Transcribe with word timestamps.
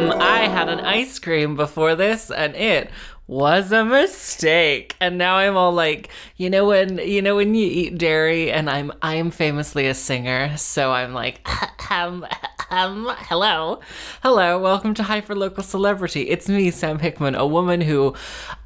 um, 0.00 0.20
I 0.20 0.48
had 0.48 0.68
an 0.68 0.80
ice 0.80 1.18
cream 1.18 1.56
before 1.56 1.94
this 1.94 2.30
and 2.30 2.54
it 2.56 2.90
was 3.26 3.70
a 3.70 3.84
mistake. 3.84 4.96
And 5.00 5.18
now 5.18 5.36
I'm 5.36 5.56
all 5.56 5.72
like, 5.72 6.08
you 6.36 6.50
know 6.50 6.66
when 6.66 6.98
you 6.98 7.22
know 7.22 7.36
when 7.36 7.54
you 7.54 7.66
eat 7.66 7.98
dairy 7.98 8.50
and 8.50 8.68
I'm 8.68 8.92
I'm 9.02 9.30
famously 9.30 9.86
a 9.86 9.94
singer, 9.94 10.56
so 10.56 10.92
I'm 10.92 11.12
like 11.12 11.46
um 11.90 12.26
um 12.70 13.14
hello. 13.18 13.80
Hello, 14.22 14.58
welcome 14.58 14.94
to 14.94 15.02
Hyper 15.02 15.34
Local 15.34 15.62
Celebrity. 15.62 16.28
It's 16.28 16.48
me, 16.48 16.70
Sam 16.70 16.98
Hickman, 16.98 17.34
a 17.34 17.46
woman 17.46 17.80
who 17.80 18.14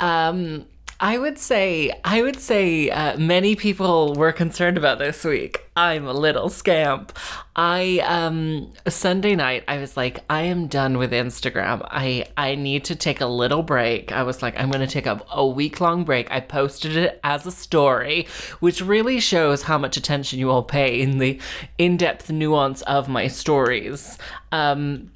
um 0.00 0.66
I 1.00 1.18
would 1.18 1.38
say 1.38 1.92
I 2.04 2.22
would 2.22 2.40
say 2.40 2.88
uh, 2.88 3.18
many 3.18 3.56
people 3.56 4.14
were 4.14 4.32
concerned 4.32 4.78
about 4.78 4.98
this 4.98 5.24
week. 5.24 5.64
I'm 5.76 6.06
a 6.06 6.12
little 6.12 6.48
scamp. 6.48 7.12
I 7.56 7.98
um 8.06 8.72
Sunday 8.88 9.34
night 9.34 9.64
I 9.66 9.78
was 9.78 9.96
like 9.96 10.20
I 10.30 10.42
am 10.42 10.68
done 10.68 10.98
with 10.98 11.12
Instagram. 11.12 11.86
I 11.90 12.26
I 12.36 12.54
need 12.54 12.84
to 12.84 12.96
take 12.96 13.20
a 13.20 13.26
little 13.26 13.62
break. 13.62 14.12
I 14.12 14.22
was 14.22 14.40
like 14.40 14.58
I'm 14.58 14.70
going 14.70 14.86
to 14.86 14.92
take 14.92 15.06
a, 15.06 15.20
a 15.32 15.46
week 15.46 15.80
long 15.80 16.04
break. 16.04 16.30
I 16.30 16.40
posted 16.40 16.96
it 16.96 17.20
as 17.24 17.44
a 17.44 17.52
story, 17.52 18.28
which 18.60 18.80
really 18.80 19.18
shows 19.18 19.62
how 19.62 19.78
much 19.78 19.96
attention 19.96 20.38
you 20.38 20.50
all 20.50 20.62
pay 20.62 21.00
in 21.00 21.18
the 21.18 21.40
in-depth 21.76 22.30
nuance 22.30 22.82
of 22.82 23.08
my 23.08 23.26
stories. 23.26 24.16
Um 24.52 25.10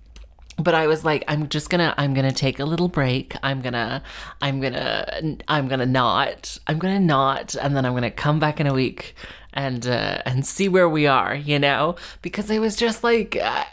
but 0.59 0.75
I 0.75 0.87
was 0.87 1.05
like, 1.05 1.25
I'm 1.29 1.49
just 1.49 1.71
gonna, 1.71 1.95
I'm 1.97 2.15
gonna 2.15 2.33
take 2.33 2.59
a 2.59 2.65
little 2.65 2.89
break. 2.89 3.37
I'm 3.43 3.61
gonna, 3.61 4.03
I'm 4.41 4.61
gonna, 4.61 5.39
I'm 5.47 5.69
gonna 5.69 5.87
not, 5.87 6.59
I'm 6.67 6.79
gonna 6.79 7.01
not, 7.01 7.55
and 7.55 7.77
then 7.77 7.87
I'm 7.87 7.95
gonna 7.95 8.11
come 8.11 8.39
back 8.39 8.61
in 8.61 8.67
a 8.67 8.75
week 8.75 9.15
and 9.53 9.87
uh, 9.87 10.23
and 10.25 10.47
see 10.47 10.69
where 10.69 10.89
we 10.89 11.07
are, 11.07 11.35
you 11.35 11.59
know, 11.59 11.97
because 12.23 12.51
I 12.51 12.59
was 12.59 12.77
just 12.77 13.03
like 13.03 13.37
uh, 13.41 13.65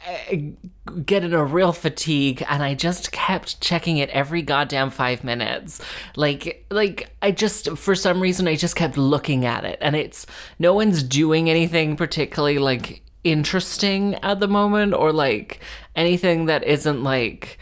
getting 1.05 1.33
a 1.33 1.43
real 1.43 1.73
fatigue, 1.73 2.43
and 2.49 2.63
I 2.63 2.73
just 2.73 3.11
kept 3.11 3.61
checking 3.61 3.97
it 3.97 4.09
every 4.09 4.41
goddamn 4.41 4.89
five 4.89 5.23
minutes. 5.23 5.81
Like, 6.15 6.65
like 6.71 7.15
I 7.21 7.31
just 7.31 7.77
for 7.77 7.93
some 7.95 8.19
reason 8.19 8.47
I 8.47 8.55
just 8.55 8.75
kept 8.75 8.97
looking 8.97 9.45
at 9.45 9.65
it, 9.65 9.77
and 9.81 9.95
it's 9.95 10.25
no 10.59 10.73
one's 10.73 11.03
doing 11.03 11.49
anything 11.49 11.95
particularly 11.95 12.57
like 12.57 13.01
interesting 13.25 14.15
at 14.15 14.39
the 14.39 14.47
moment 14.47 14.93
or 14.93 15.11
like 15.11 15.59
anything 15.95 16.45
that 16.45 16.63
isn't 16.63 17.03
like 17.03 17.57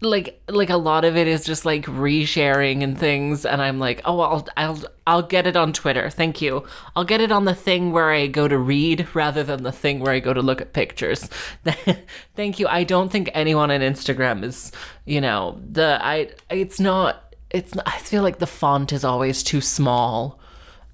like 0.00 0.42
like 0.48 0.68
a 0.68 0.76
lot 0.76 1.02
of 1.04 1.16
it 1.16 1.26
is 1.26 1.44
just 1.44 1.64
like 1.64 1.86
resharing 1.86 2.82
and 2.82 2.98
things 2.98 3.46
and 3.46 3.62
I'm 3.62 3.78
like 3.78 4.02
oh 4.04 4.20
I'll 4.20 4.46
I'll 4.56 4.78
I'll 5.06 5.22
get 5.22 5.46
it 5.46 5.56
on 5.56 5.72
Twitter. 5.72 6.08
Thank 6.10 6.40
you. 6.40 6.64
I'll 6.94 7.04
get 7.04 7.20
it 7.20 7.32
on 7.32 7.44
the 7.44 7.54
thing 7.54 7.92
where 7.92 8.10
I 8.10 8.26
go 8.26 8.48
to 8.48 8.56
read 8.58 9.06
rather 9.14 9.42
than 9.42 9.62
the 9.62 9.72
thing 9.72 10.00
where 10.00 10.12
I 10.12 10.20
go 10.20 10.32
to 10.32 10.40
look 10.40 10.60
at 10.60 10.72
pictures. 10.72 11.28
Thank 12.34 12.58
you. 12.58 12.66
I 12.68 12.84
don't 12.84 13.10
think 13.10 13.30
anyone 13.34 13.70
on 13.70 13.80
Instagram 13.80 14.44
is 14.44 14.72
you 15.06 15.20
know 15.20 15.58
the 15.70 15.98
I 16.02 16.30
it's 16.50 16.78
not 16.78 17.34
it's 17.50 17.72
I 17.86 17.98
feel 17.98 18.22
like 18.22 18.40
the 18.40 18.46
font 18.46 18.92
is 18.92 19.04
always 19.04 19.42
too 19.42 19.62
small 19.62 20.38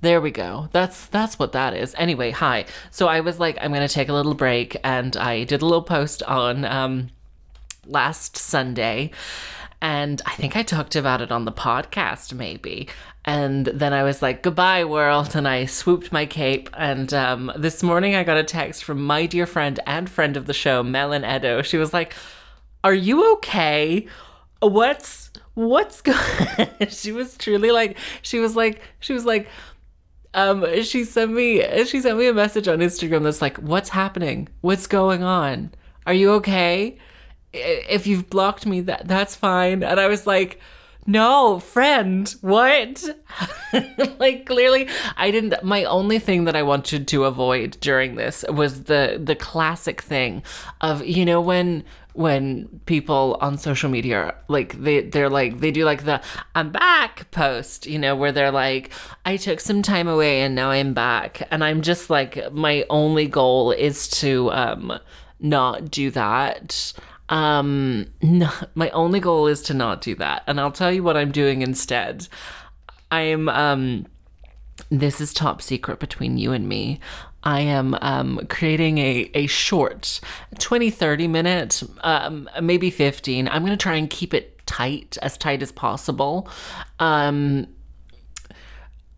there 0.01 0.21
we 0.21 0.31
go. 0.31 0.69
That's 0.73 1.07
that's 1.07 1.39
what 1.39 1.53
that 1.53 1.75
is. 1.75 1.95
Anyway, 1.99 2.31
hi. 2.31 2.67
So 2.91 3.07
I 3.07 3.21
was 3.21 3.39
like, 3.39 3.59
I'm 3.61 3.73
gonna 3.73 3.89
take 3.89 4.09
a 4.09 4.15
little 4.15 4.35
break, 4.35 4.77
and 4.83 5.17
I 5.17 5.45
did 5.45 5.63
a 5.63 5.67
little 5.67 5.83
post 5.83 6.23
on 6.23 6.65
um, 6.65 7.11
last 7.87 8.37
Sunday, 8.37 9.11
and 9.83 10.21
I 10.27 10.33
think 10.33 10.57
I 10.57 10.63
talked 10.63 10.97
about 10.97 11.23
it 11.23 11.33
on 11.33 11.45
the 11.45 11.53
podcast, 11.53 12.33
maybe. 12.33 12.89
And 13.25 13.67
then 13.67 13.93
I 13.93 14.03
was 14.03 14.23
like, 14.23 14.43
goodbye, 14.43 14.85
world. 14.85 15.35
And 15.35 15.47
I 15.47 15.67
swooped 15.67 16.11
my 16.11 16.27
cape. 16.27 16.71
And 16.75 17.13
um, 17.13 17.53
this 17.57 17.83
morning 17.83 18.15
I 18.15 18.25
got 18.25 18.39
a 18.39 18.45
text 18.45 18.83
from 18.83 19.03
my 19.03 19.27
dear 19.27 19.47
friend 19.47 19.79
and 19.87 20.09
friend 20.09 20.37
of 20.37 20.47
the 20.47 20.55
show, 20.55 20.83
Melon 20.83 21.25
Edo. 21.25 21.63
She 21.63 21.77
was 21.77 21.93
like, 21.93 22.15
Are 22.83 22.95
you 22.95 23.33
okay? 23.35 24.07
What's 24.61 25.31
what's 25.55 26.01
going 26.01 26.17
she 26.89 27.11
was 27.11 27.37
truly 27.37 27.71
like 27.73 27.99
she 28.23 28.39
was 28.39 28.55
like 28.55 28.81
she 29.01 29.13
was 29.13 29.27
like 29.27 29.49
um 30.35 30.83
she 30.83 31.05
sent 31.05 31.33
me 31.33 31.63
she 31.85 32.01
sent 32.01 32.19
me 32.19 32.27
a 32.27 32.35
message 32.35 32.69
on 32.69 32.79
Instagram 32.79 33.23
that's 33.23 33.43
like 33.43 33.57
what's 33.59 33.91
happening? 33.91 34.49
What's 34.61 34.87
going 34.87 35.23
on? 35.23 35.73
Are 36.07 36.15
you 36.15 36.33
okay? 36.33 36.99
If 37.53 38.07
you've 38.07 38.31
blocked 38.31 38.67
me 38.67 38.81
that 38.83 39.09
that's 39.09 39.35
fine. 39.35 39.83
And 39.83 39.99
I 39.99 40.07
was 40.07 40.27
like 40.27 40.61
no 41.07 41.59
friend 41.59 42.35
what? 42.41 43.05
Like 44.19 44.47
clearly 44.47 44.89
i 45.17 45.31
didn't 45.31 45.63
my 45.63 45.85
only 45.85 46.19
thing 46.19 46.45
that 46.45 46.57
i 46.57 46.63
wanted 46.63 47.09
to 47.09 47.25
avoid 47.25 47.79
during 47.81 48.17
this 48.17 48.45
was 48.49 48.85
the 48.85 49.21
the 49.23 49.37
classic 49.37 50.03
thing 50.03 50.43
of 50.81 51.05
you 51.07 51.25
know 51.25 51.41
when 51.41 51.85
when 52.21 52.69
people 52.85 53.39
on 53.41 53.57
social 53.57 53.89
media 53.89 54.35
like 54.47 54.79
they 54.83 55.01
they're 55.01 55.31
like 55.31 55.61
they 55.61 55.71
do 55.71 55.87
like 55.87 56.05
the 56.05 56.21
I'm 56.55 56.71
back 56.71 57.31
post, 57.31 57.87
you 57.87 57.99
know, 57.99 58.15
where 58.15 58.31
they're 58.31 58.51
like 58.51 58.91
I 59.25 59.39
took 59.39 59.59
some 59.59 59.81
time 59.81 60.07
away 60.07 60.43
and 60.43 60.55
now 60.55 60.69
I'm 60.71 60.93
back 60.93 61.49
and 61.51 61.65
I'm 61.65 61.81
just 61.81 62.11
like 62.11 62.53
my 62.53 62.85
only 62.91 63.27
goal 63.27 63.73
is 63.73 64.07
to 64.21 64.51
um 64.53 64.99
not 65.41 65.91
do 65.91 66.11
that. 66.11 66.93
Um 67.31 68.13
no, 68.21 68.51
my 68.75 68.91
only 68.91 69.21
goal 69.21 69.47
is 69.47 69.63
to 69.63 69.73
not 69.73 70.03
do 70.03 70.15
that. 70.17 70.43
And 70.47 70.61
I'll 70.61 70.73
tell 70.73 70.93
you 70.93 71.03
what 71.03 71.17
I'm 71.17 71.33
doing 71.33 71.63
instead. 71.63 72.29
I'm 73.11 73.49
um 73.49 74.07
this 74.91 75.23
is 75.23 75.33
top 75.33 75.63
secret 75.63 75.99
between 75.99 76.37
you 76.37 76.53
and 76.53 76.69
me. 76.69 77.01
I 77.43 77.61
am 77.61 77.97
um, 78.01 78.47
creating 78.49 78.99
a, 78.99 79.31
a 79.35 79.47
short 79.47 80.21
20, 80.59 80.91
30 80.91 81.29
minute, 81.29 81.83
um, 82.03 82.49
maybe 82.61 82.91
15. 82.91 83.49
I'm 83.49 83.65
going 83.65 83.77
to 83.77 83.83
try 83.83 83.97
and 83.97 84.09
keep 84.11 84.35
it 84.35 84.67
tight, 84.67 85.17
as 85.23 85.37
tight 85.39 85.63
as 85.63 85.73
possible. 85.73 86.49
Um, 86.99 87.67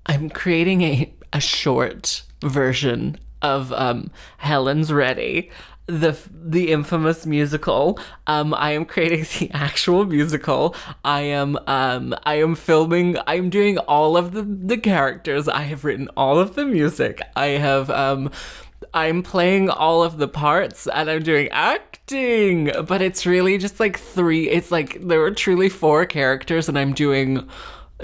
I'm 0.06 0.30
creating 0.30 0.82
a, 0.82 1.12
a 1.32 1.40
short 1.40 2.22
version 2.42 3.18
of 3.40 3.72
um, 3.72 4.10
Helen's 4.38 4.92
Ready 4.92 5.50
the 5.86 6.16
the 6.30 6.70
infamous 6.70 7.26
musical. 7.26 7.98
Um, 8.26 8.54
I 8.54 8.72
am 8.72 8.84
creating 8.84 9.26
the 9.38 9.50
actual 9.54 10.04
musical. 10.04 10.74
I 11.04 11.22
am 11.22 11.58
um, 11.66 12.14
I 12.24 12.34
am 12.36 12.54
filming. 12.54 13.16
I'm 13.26 13.50
doing 13.50 13.78
all 13.78 14.16
of 14.16 14.32
the 14.32 14.42
the 14.42 14.78
characters. 14.78 15.48
I 15.48 15.62
have 15.62 15.84
written 15.84 16.08
all 16.16 16.38
of 16.38 16.54
the 16.54 16.64
music. 16.64 17.20
I 17.36 17.46
have 17.46 17.90
um, 17.90 18.30
I'm 18.94 19.22
playing 19.22 19.70
all 19.70 20.02
of 20.02 20.18
the 20.18 20.28
parts 20.28 20.86
and 20.86 21.10
I'm 21.10 21.22
doing 21.22 21.48
acting. 21.50 22.70
But 22.86 23.02
it's 23.02 23.26
really 23.26 23.58
just 23.58 23.80
like 23.80 23.98
three. 23.98 24.48
It's 24.48 24.70
like 24.70 25.00
there 25.00 25.20
were 25.20 25.30
truly 25.30 25.68
four 25.68 26.06
characters, 26.06 26.68
and 26.68 26.78
I'm 26.78 26.92
doing 26.94 27.48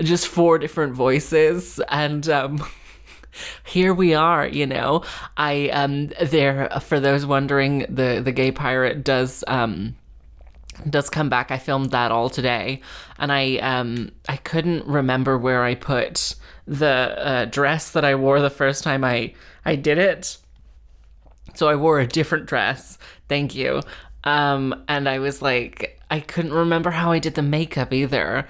just 0.01 0.29
four 0.29 0.59
different 0.59 0.95
voices 0.95 1.81
and 1.89 2.29
um 2.29 2.65
here 3.65 3.95
we 3.95 4.15
are, 4.15 4.47
you 4.47 4.67
know. 4.67 5.05
I 5.37 5.69
um 5.71 6.09
there 6.21 6.69
for 6.81 7.01
those 7.01 7.27
wondering, 7.27 7.87
the 7.89 8.21
the 8.25 8.33
gay 8.33 8.53
pirate 8.53 9.05
does 9.05 9.45
um 9.47 9.97
does 10.89 11.11
come 11.11 11.29
back. 11.29 11.51
I 11.51 11.59
filmed 11.59 11.91
that 11.91 12.13
all 12.13 12.31
today, 12.31 12.81
and 13.19 13.33
I 13.33 13.57
um 13.57 14.13
I 14.29 14.37
couldn't 14.37 14.87
remember 14.87 15.37
where 15.37 15.65
I 15.65 15.75
put 15.75 16.35
the 16.67 16.87
uh, 16.87 17.45
dress 17.47 17.91
that 17.93 18.05
I 18.05 18.15
wore 18.15 18.41
the 18.41 18.51
first 18.51 18.85
time 18.85 19.05
I 19.05 19.35
I 19.65 19.77
did 19.77 19.99
it. 19.99 20.39
So 21.55 21.69
I 21.69 21.77
wore 21.77 21.99
a 21.99 22.07
different 22.07 22.47
dress. 22.47 22.99
Thank 23.29 23.55
you. 23.55 23.81
Um 24.25 24.85
and 24.89 25.09
I 25.09 25.19
was 25.19 25.43
like 25.43 25.99
I 26.11 26.21
couldn't 26.21 26.53
remember 26.53 26.91
how 26.91 27.13
I 27.13 27.19
did 27.19 27.35
the 27.35 27.43
makeup 27.43 27.93
either. 27.93 28.47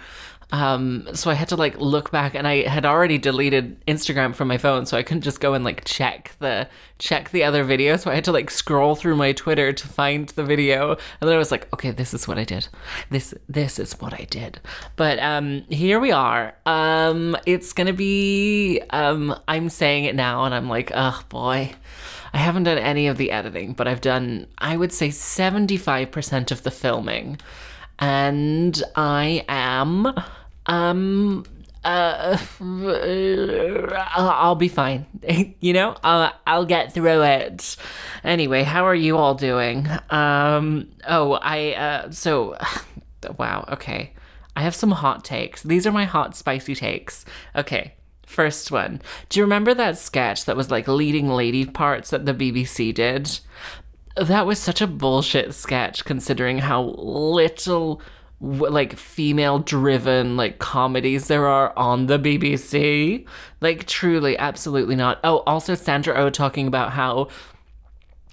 Um, 0.51 1.07
so 1.13 1.31
I 1.31 1.35
had 1.35 1.49
to 1.49 1.57
like 1.57 1.79
look 1.79 2.11
back 2.11 2.35
and 2.35 2.47
I 2.49 2.67
had 2.67 2.87
already 2.87 3.19
deleted 3.19 3.85
Instagram 3.87 4.35
from 4.35 4.49
my 4.49 4.57
phone, 4.57 4.87
so 4.87 4.97
I 4.97 5.03
couldn't 5.03 5.23
just 5.23 5.41
go 5.41 5.53
and 5.53 5.63
like 5.63 5.85
check 5.85 6.35
the 6.39 6.69
check 6.99 7.31
the 7.31 7.45
other 7.45 7.65
video. 7.65 7.97
So 7.97 8.11
I 8.11 8.15
had 8.15 8.25
to 8.25 8.33
like 8.33 8.51
scroll 8.51 8.95
through 8.95 9.17
my 9.17 9.33
Twitter 9.33 9.73
to 9.73 9.89
find 9.89 10.29
the 10.31 10.45
video. 10.45 10.93
And 11.21 11.29
then 11.29 11.35
I 11.35 11.39
was 11.39 11.51
like, 11.51 11.71
okay, 11.75 11.91
this 11.91 12.15
is 12.15 12.27
what 12.27 12.39
I 12.39 12.45
did. 12.45 12.69
This 13.11 13.35
this 13.49 13.79
is 13.79 14.01
what 14.01 14.15
I 14.15 14.27
did. 14.31 14.61
But 14.97 15.19
um 15.19 15.65
here 15.69 16.01
we 16.01 16.13
are. 16.13 16.55
Um 16.65 17.37
it's 17.45 17.75
gonna 17.75 17.93
be 17.93 18.81
um 18.91 19.39
I'm 19.49 19.69
saying 19.69 20.05
it 20.05 20.15
now 20.15 20.45
and 20.45 20.55
I'm 20.55 20.69
like, 20.69 20.91
oh 20.95 21.23
boy. 21.29 21.73
I 22.33 22.39
haven't 22.39 22.65
done 22.65 22.79
any 22.79 23.07
of 23.07 23.17
the 23.17 23.31
editing, 23.31 23.73
but 23.73 23.89
I've 23.89 24.01
done 24.01 24.47
I 24.57 24.77
would 24.79 24.93
say 24.93 25.09
75% 25.09 26.51
of 26.51 26.63
the 26.63 26.71
filming. 26.71 27.39
And 27.99 28.83
I 28.95 29.45
am 29.49 30.15
um 30.67 31.45
uh, 31.85 32.37
I'll 34.15 34.55
be 34.55 34.69
fine. 34.69 35.07
you 35.61 35.73
know, 35.73 35.97
I'll, 36.03 36.33
I'll 36.47 36.67
get 36.67 36.93
through 36.93 37.23
it. 37.23 37.77
Anyway, 38.25 38.63
how 38.65 38.85
are 38.85 38.95
you 38.95 39.17
all 39.17 39.35
doing? 39.35 39.89
Um, 40.11 40.89
oh, 41.07 41.39
I, 41.41 41.73
uh, 41.73 42.11
so, 42.11 42.59
wow, 43.39 43.65
okay. 43.73 44.13
I 44.55 44.63
have 44.63 44.75
some 44.75 44.91
hot 44.91 45.25
takes. 45.25 45.63
These 45.63 45.87
are 45.87 45.93
my 45.93 46.05
hot, 46.05 46.37
spicy 46.37 46.75
takes. 46.75 47.25
Okay, 47.55 47.95
First 48.29 48.71
one. 48.71 49.01
Do 49.31 49.41
you 49.41 49.45
remember 49.45 49.73
that 49.73 49.97
sketch 49.97 50.45
that 50.45 50.55
was 50.55 50.71
like 50.71 50.87
leading 50.87 51.29
lady 51.29 51.65
parts 51.65 52.11
that 52.11 52.27
the 52.27 52.35
BBC 52.35 52.93
did? 52.93 53.41
That 54.21 54.47
was 54.47 54.59
such 54.59 54.81
a 54.81 54.87
bullshit 54.87 55.55
sketch 55.55 56.05
considering 56.05 56.59
how 56.59 56.83
little 56.83 58.03
like 58.41 58.97
female 58.97 59.59
driven 59.59 60.37
like 60.37 60.59
comedies 60.59 61.27
there 61.27 61.47
are 61.47 61.77
on 61.77 62.07
the 62.07 62.19
BBC. 62.19 63.27
Like 63.61 63.87
truly 63.87 64.39
absolutely 64.39 64.97
not. 64.97 65.19
Oh, 65.25 65.39
also 65.47 65.75
Sandra 65.75 66.15
O 66.15 66.27
oh 66.27 66.31
talking 66.31 66.67
about 66.67 66.93
how 66.93 67.29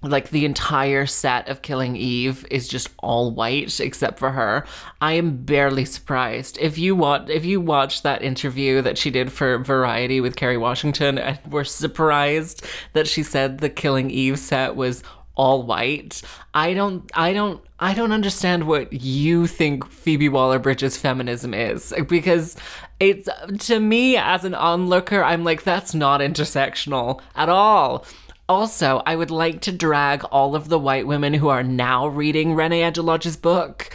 like 0.03 0.29
the 0.29 0.45
entire 0.45 1.05
set 1.05 1.47
of 1.49 1.61
Killing 1.61 1.95
Eve 1.95 2.45
is 2.51 2.67
just 2.67 2.89
all 2.99 3.31
white 3.31 3.79
except 3.79 4.19
for 4.19 4.31
her. 4.31 4.65
I 5.01 5.13
am 5.13 5.37
barely 5.43 5.85
surprised. 5.85 6.57
If 6.59 6.77
you 6.77 6.95
want 6.95 7.29
if 7.29 7.45
you 7.45 7.59
watch 7.59 8.03
that 8.03 8.21
interview 8.21 8.81
that 8.81 8.97
she 8.97 9.09
did 9.09 9.31
for 9.31 9.57
Variety 9.57 10.21
with 10.21 10.35
Kerry 10.35 10.57
Washington 10.57 11.17
and 11.17 11.39
were 11.51 11.63
surprised 11.63 12.65
that 12.93 13.07
she 13.07 13.23
said 13.23 13.57
the 13.57 13.69
Killing 13.69 14.11
Eve 14.11 14.37
set 14.37 14.75
was 14.75 15.03
all 15.35 15.63
white. 15.63 16.21
I 16.53 16.73
don't 16.73 17.09
I 17.13 17.33
don't 17.33 17.61
I 17.79 17.93
don't 17.93 18.11
understand 18.11 18.67
what 18.67 18.93
you 18.93 19.47
think 19.47 19.89
Phoebe 19.89 20.29
Waller-Bridge's 20.29 20.97
feminism 20.97 21.53
is 21.53 21.93
because 22.07 22.55
it's 22.99 23.27
to 23.67 23.79
me 23.79 24.17
as 24.17 24.45
an 24.45 24.55
onlooker 24.55 25.23
I'm 25.23 25.43
like 25.43 25.63
that's 25.63 25.93
not 25.93 26.21
intersectional 26.21 27.21
at 27.35 27.49
all. 27.49 28.05
Also, 28.47 29.01
I 29.07 29.15
would 29.15 29.31
like 29.31 29.61
to 29.61 29.71
drag 29.71 30.23
all 30.25 30.55
of 30.55 30.69
the 30.69 30.77
white 30.77 31.07
women 31.07 31.33
who 31.33 31.49
are 31.49 31.63
now 31.63 32.05
reading 32.07 32.53
Reni 32.53 32.81
Eddo-Lodge's 32.81 33.37
book. 33.37 33.89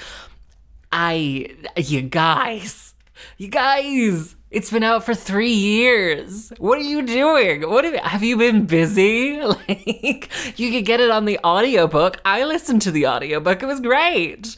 I, 0.90 1.54
you 1.76 2.02
guys, 2.02 2.94
you 3.38 3.46
guys, 3.46 4.34
it's 4.50 4.70
been 4.70 4.82
out 4.82 5.04
for 5.04 5.14
three 5.14 5.52
years. 5.52 6.52
What 6.58 6.78
are 6.78 6.82
you 6.82 7.02
doing? 7.02 7.68
What 7.68 7.84
have, 7.84 7.94
have 7.94 8.22
you 8.22 8.36
been 8.36 8.66
busy? 8.66 9.40
Like, 9.68 10.30
you 10.58 10.70
could 10.70 10.84
get 10.84 11.00
it 11.00 11.10
on 11.10 11.24
the 11.24 11.38
audiobook. 11.44 12.20
I 12.24 12.44
listened 12.44 12.82
to 12.82 12.90
the 12.90 13.06
audiobook. 13.06 13.62
It 13.62 13.66
was 13.66 13.80
great 13.80 14.56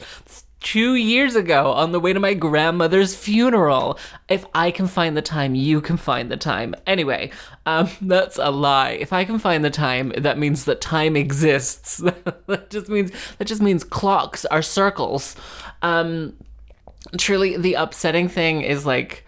two 0.63 0.95
years 0.95 1.35
ago 1.35 1.73
on 1.73 1.91
the 1.91 1.99
way 1.99 2.13
to 2.13 2.19
my 2.19 2.33
grandmother's 2.33 3.15
funeral. 3.15 3.99
If 4.29 4.45
I 4.55 4.71
can 4.71 4.87
find 4.87 5.15
the 5.15 5.21
time, 5.21 5.53
you 5.53 5.81
can 5.81 5.97
find 5.97 6.31
the 6.31 6.37
time. 6.37 6.73
Anyway, 6.87 7.31
um, 7.65 7.89
that's 8.01 8.37
a 8.37 8.49
lie. 8.49 8.91
If 8.91 9.13
I 9.13 9.25
can 9.25 9.37
find 9.37 9.63
the 9.63 9.69
time, 9.69 10.13
that 10.17 10.39
means 10.39 10.65
that 10.65 10.81
time 10.81 11.15
exists. 11.15 11.97
that 12.47 12.69
just 12.69 12.89
means 12.89 13.11
that 13.37 13.45
just 13.45 13.61
means 13.61 13.83
clocks 13.83 14.45
are 14.45 14.61
circles. 14.61 15.35
Um, 15.81 16.37
truly, 17.17 17.57
the 17.57 17.75
upsetting 17.75 18.29
thing 18.29 18.61
is 18.61 18.85
like, 18.85 19.22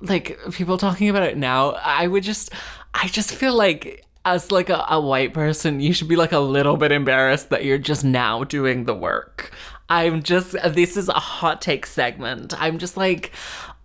like 0.00 0.38
people 0.52 0.78
talking 0.78 1.08
about 1.08 1.22
it 1.22 1.36
now. 1.36 1.70
I 1.72 2.06
would 2.06 2.22
just, 2.22 2.50
I 2.94 3.08
just 3.08 3.32
feel 3.32 3.54
like 3.54 4.04
as 4.24 4.52
like 4.52 4.68
a, 4.68 4.84
a, 4.90 5.00
white 5.00 5.32
person, 5.32 5.80
you 5.80 5.92
should 5.92 6.08
be 6.08 6.16
like 6.16 6.32
a 6.32 6.38
little 6.38 6.76
bit 6.76 6.92
embarrassed 6.92 7.50
that 7.50 7.64
you're 7.64 7.78
just 7.78 8.04
now 8.04 8.44
doing 8.44 8.84
the 8.84 8.94
work. 8.94 9.50
I'm 9.88 10.22
just, 10.22 10.52
this 10.52 10.96
is 10.96 11.08
a 11.08 11.14
hot 11.14 11.62
take 11.62 11.86
segment. 11.86 12.60
I'm 12.60 12.78
just 12.78 12.96
like, 12.96 13.32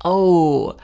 oh, 0.03 0.77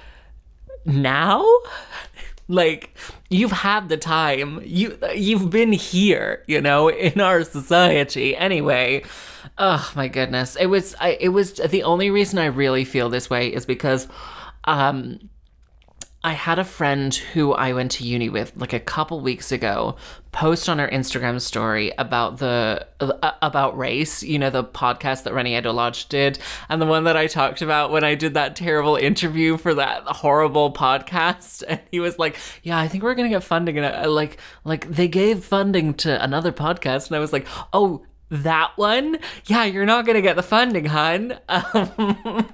now? 0.86 1.46
like 2.50 2.96
you've 3.30 3.52
had 3.52 3.90
the 3.90 3.98
time 3.98 4.60
you 4.66 4.98
you've 5.14 5.52
been 5.52 5.72
here 5.72 6.44
you 6.48 6.60
know 6.60 6.90
in 6.90 7.22
our 7.22 7.44
society 7.44 8.36
anyway 8.36 9.04
oh 9.60 9.92
my 9.96 10.08
goodness 10.08 10.56
it 10.56 10.66
was 10.66 10.96
I, 11.00 11.10
it 11.22 11.30
was 11.30 11.54
the 11.54 11.84
only 11.84 12.10
reason 12.10 12.40
i 12.40 12.48
really 12.48 12.86
feel 12.86 13.08
this 13.08 13.30
way 13.30 13.54
is 13.54 13.68
because 13.68 14.08
um 14.66 15.30
I 16.22 16.34
had 16.34 16.60
a 16.60 16.66
friend 16.66 17.16
who 17.16 17.54
I 17.54 17.72
went 17.72 17.92
to 17.92 18.04
uni 18.04 18.28
with 18.28 18.52
like 18.58 18.74
a 18.74 18.80
couple 18.80 19.22
weeks 19.22 19.54
ago 19.54 19.96
post 20.34 20.68
on 20.68 20.78
her 20.78 20.88
Instagram 20.90 21.40
story 21.40 21.94
about 21.98 22.40
the 22.40 22.86
uh, 23.00 23.32
about 23.42 23.78
race, 23.78 24.22
you 24.22 24.38
know, 24.38 24.50
the 24.50 24.66
podcast 24.66 25.24
that 25.24 25.34
Reni 25.34 25.56
Eddo-Lodge 25.56 26.10
did, 26.10 26.38
and 26.68 26.82
the 26.82 26.86
one 26.86 27.06
that 27.06 27.16
I 27.16 27.28
talked 27.28 27.62
about 27.62 27.92
when 27.92 28.04
I 28.04 28.16
did 28.16 28.34
that 28.34 28.58
terrible 28.58 28.98
interview 28.98 29.56
for 29.56 29.74
that 29.76 30.04
horrible 30.04 30.74
podcast. 30.74 31.64
And 31.70 31.80
he 31.90 32.02
was 32.02 32.20
like, 32.20 32.38
"Yeah, 32.64 32.78
I 32.78 32.90
think 32.90 33.04
we're 33.04 33.16
gonna 33.16 33.30
get 33.30 33.44
funding." 33.44 33.78
And 33.78 33.86
I, 33.86 34.06
like, 34.06 34.40
like 34.66 34.90
they 34.90 35.08
gave 35.08 35.46
funding 35.46 35.94
to 35.96 36.22
another 36.22 36.52
podcast, 36.52 37.08
and 37.08 37.16
I 37.16 37.20
was 37.20 37.32
like, 37.32 37.48
"Oh, 37.72 38.06
that 38.30 38.72
one? 38.76 39.20
Yeah, 39.46 39.64
you're 39.64 39.86
not 39.86 40.06
gonna 40.06 40.22
get 40.22 40.36
the 40.36 40.44
funding, 40.44 40.86
hun." 40.86 41.40
Um, 41.50 42.54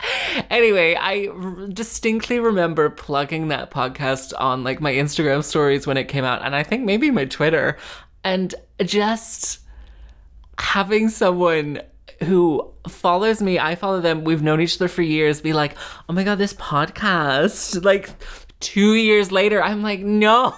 anyway, 0.50 0.94
I 0.94 1.28
r- 1.28 1.66
distinctly 1.68 2.38
remember 2.38 2.90
plugging 2.90 3.48
that 3.48 3.70
podcast 3.70 4.32
on 4.38 4.64
like 4.64 4.80
my 4.80 4.92
Instagram 4.92 5.42
stories 5.44 5.86
when 5.86 5.96
it 5.96 6.04
came 6.04 6.24
out, 6.24 6.44
and 6.44 6.54
I 6.54 6.62
think 6.62 6.84
maybe 6.84 7.10
my 7.10 7.24
Twitter, 7.24 7.76
and 8.24 8.54
just 8.84 9.60
having 10.58 11.08
someone 11.08 11.80
who 12.24 12.68
follows 12.88 13.40
me, 13.40 13.58
I 13.58 13.74
follow 13.74 14.00
them, 14.00 14.24
we've 14.24 14.42
known 14.42 14.60
each 14.60 14.76
other 14.76 14.88
for 14.88 15.02
years, 15.02 15.40
be 15.40 15.52
like, 15.52 15.76
oh 16.08 16.12
my 16.12 16.24
God, 16.24 16.38
this 16.38 16.54
podcast. 16.54 17.82
Like, 17.88 18.10
two 18.60 18.94
years 18.94 19.32
later, 19.32 19.62
I'm 19.62 19.82
like, 19.82 20.00
no, 20.00 20.50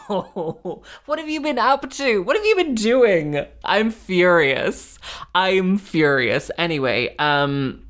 what 1.06 1.19
have 1.19 1.28
you 1.28 1.40
been 1.40 1.58
up 1.58 1.88
to? 1.90 2.22
What 2.22 2.34
have 2.37 2.44
you 2.44 2.56
been 2.56 2.75
doing? 2.75 3.44
I'm 3.64 3.90
furious. 3.90 4.98
I'm 5.34 5.78
furious. 5.78 6.50
Anyway, 6.58 7.14
um, 7.19 7.87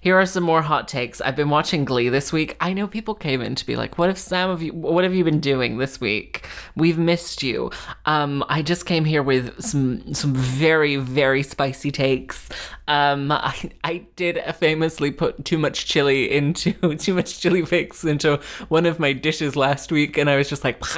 here 0.00 0.18
are 0.18 0.26
some 0.26 0.42
more 0.42 0.62
hot 0.62 0.88
takes. 0.88 1.20
I've 1.20 1.36
been 1.36 1.50
watching 1.50 1.84
Glee 1.84 2.08
this 2.08 2.32
week. 2.32 2.56
I 2.60 2.72
know 2.72 2.86
people 2.86 3.14
came 3.14 3.40
in 3.40 3.54
to 3.54 3.66
be 3.66 3.76
like, 3.76 3.98
"What 3.98 4.10
if 4.10 4.18
Sam 4.18 4.50
of 4.50 4.62
you? 4.62 4.72
What 4.72 5.04
have 5.04 5.14
you 5.14 5.24
been 5.24 5.40
doing 5.40 5.78
this 5.78 6.00
week? 6.00 6.46
We've 6.76 6.98
missed 6.98 7.42
you." 7.42 7.70
Um, 8.06 8.44
I 8.48 8.62
just 8.62 8.86
came 8.86 9.04
here 9.04 9.22
with 9.22 9.60
some 9.62 10.14
some 10.14 10.34
very 10.34 10.96
very 10.96 11.42
spicy 11.42 11.90
takes. 11.90 12.48
Um, 12.88 13.30
I 13.32 13.70
I 13.84 14.06
did 14.16 14.38
famously 14.56 15.10
put 15.10 15.44
too 15.44 15.58
much 15.58 15.86
chili 15.86 16.30
into 16.30 16.72
too 16.96 17.14
much 17.14 17.40
chili 17.40 17.64
flakes 17.64 18.04
into 18.04 18.40
one 18.68 18.86
of 18.86 18.98
my 18.98 19.12
dishes 19.12 19.56
last 19.56 19.92
week, 19.92 20.16
and 20.16 20.28
I 20.28 20.36
was 20.36 20.48
just 20.48 20.64
like. 20.64 20.82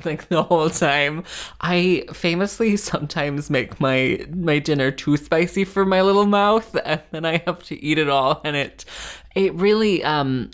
like 0.04 0.28
the 0.28 0.42
whole 0.42 0.70
time. 0.70 1.24
I 1.60 2.04
famously 2.12 2.76
sometimes 2.76 3.50
make 3.50 3.80
my 3.80 4.26
my 4.34 4.58
dinner 4.58 4.90
too 4.90 5.16
spicy 5.16 5.64
for 5.64 5.84
my 5.84 6.02
little 6.02 6.26
mouth 6.26 6.76
and 6.84 7.02
then 7.10 7.24
I 7.24 7.42
have 7.46 7.62
to 7.64 7.82
eat 7.82 7.98
it 7.98 8.08
all 8.08 8.40
and 8.44 8.56
it 8.56 8.84
it 9.34 9.54
really 9.54 10.02
um 10.04 10.50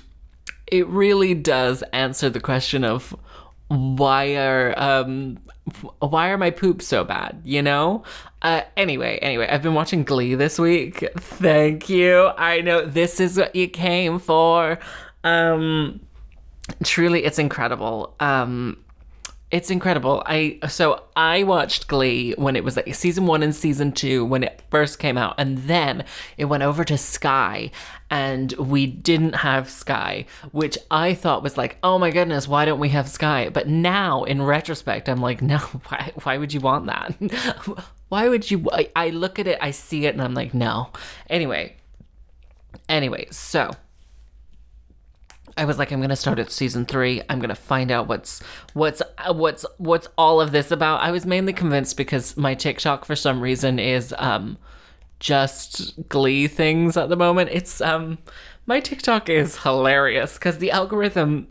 it 0.67 0.87
really 0.88 1.35
does 1.35 1.83
answer 1.93 2.29
the 2.29 2.41
question 2.41 2.85
of 2.85 3.15
why 3.69 4.37
are 4.37 4.79
um 4.79 5.38
why 5.99 6.29
are 6.29 6.38
my 6.38 6.50
poops 6.50 6.87
so 6.87 7.03
bad, 7.05 7.41
you 7.45 7.62
know? 7.62 8.05
Uh 8.43 8.62
anyway, 8.76 9.19
anyway, 9.19 9.49
I've 9.49 9.62
been 9.62 9.75
watching 9.75 10.05
Glee 10.05 10.35
this 10.35 10.59
week. 10.59 11.05
Thank 11.19 11.88
you. 11.88 12.31
I 12.37 12.61
know 12.61 12.85
this 12.85 13.19
is 13.19 13.37
what 13.37 13.55
you 13.57 13.69
came 13.69 14.19
for. 14.19 14.79
Um 15.25 16.00
truly 16.85 17.25
it's 17.25 17.38
incredible. 17.38 18.15
Um 18.21 18.79
it's 19.50 19.71
incredible. 19.71 20.25
I 20.26 20.59
so 20.69 21.05
I 21.15 21.45
watched 21.45 21.87
Glee 21.87 22.35
when 22.37 22.57
it 22.57 22.65
was 22.65 22.76
like 22.76 22.93
season 22.95 23.26
one 23.26 23.45
and 23.45 23.55
season 23.55 23.93
two 23.93 24.25
when 24.25 24.43
it 24.43 24.61
first 24.71 24.99
came 24.99 25.17
out, 25.17 25.37
and 25.38 25.59
then 25.59 26.05
it 26.37 26.47
went 26.47 26.65
over 26.65 26.85
to 26.85 26.99
Sky, 26.99 27.71
and 28.11 28.53
we 28.55 28.87
didn't 28.87 29.37
have 29.37 29.71
Sky, 29.71 30.26
which 30.50 30.76
I 30.91 31.15
thought 31.15 31.45
was 31.45 31.57
like, 31.57 31.79
oh 31.85 31.97
my 31.99 32.11
goodness, 32.11 32.49
why 32.49 32.65
don't 32.65 32.81
we 32.81 32.88
have 32.88 33.09
Sky? 33.09 33.49
But 33.49 33.69
now, 33.69 34.25
in 34.25 34.43
retrospect, 34.43 35.09
I'm 35.09 35.21
like, 35.21 35.41
no, 35.43 35.59
why? 35.59 36.12
Why 36.25 36.38
would 36.38 36.53
you 36.53 36.61
want 36.61 36.87
that? 36.87 37.85
why 38.09 38.29
would 38.29 38.50
you? 38.50 38.67
I, 38.73 38.91
I 38.97 39.11
look 39.11 39.38
at 39.38 39.47
it, 39.47 39.59
I 39.61 39.71
see 39.71 40.07
it, 40.07 40.15
and 40.15 40.23
I'm 40.23 40.35
like, 40.35 40.55
no. 40.55 40.91
Anyway, 41.31 41.76
anyway, 42.88 43.29
so 43.31 43.71
I 45.56 45.64
was 45.64 45.78
like, 45.78 45.90
I'm 45.90 46.00
gonna 46.00 46.16
start 46.16 46.38
at 46.38 46.50
season 46.50 46.84
three. 46.84 47.22
I'm 47.28 47.40
gonna 47.40 47.54
find 47.54 47.90
out 47.90 48.08
what's 48.08 48.42
what's 48.75 49.00
what's 49.28 49.64
what's 49.78 50.08
all 50.18 50.40
of 50.40 50.52
this 50.52 50.70
about. 50.70 51.00
I 51.00 51.10
was 51.10 51.25
mainly 51.25 51.52
convinced 51.52 51.96
because 51.96 52.36
my 52.36 52.54
TikTok 52.54 53.04
for 53.04 53.16
some 53.16 53.40
reason 53.40 53.78
is 53.78 54.14
um 54.18 54.58
just 55.18 56.08
glee 56.08 56.46
things 56.46 56.96
at 56.96 57.08
the 57.08 57.16
moment. 57.16 57.50
It's 57.52 57.80
um 57.80 58.18
my 58.66 58.80
TikTok 58.80 59.28
is 59.28 59.62
hilarious 59.62 60.34
because 60.34 60.58
the 60.58 60.70
algorithm 60.70 61.48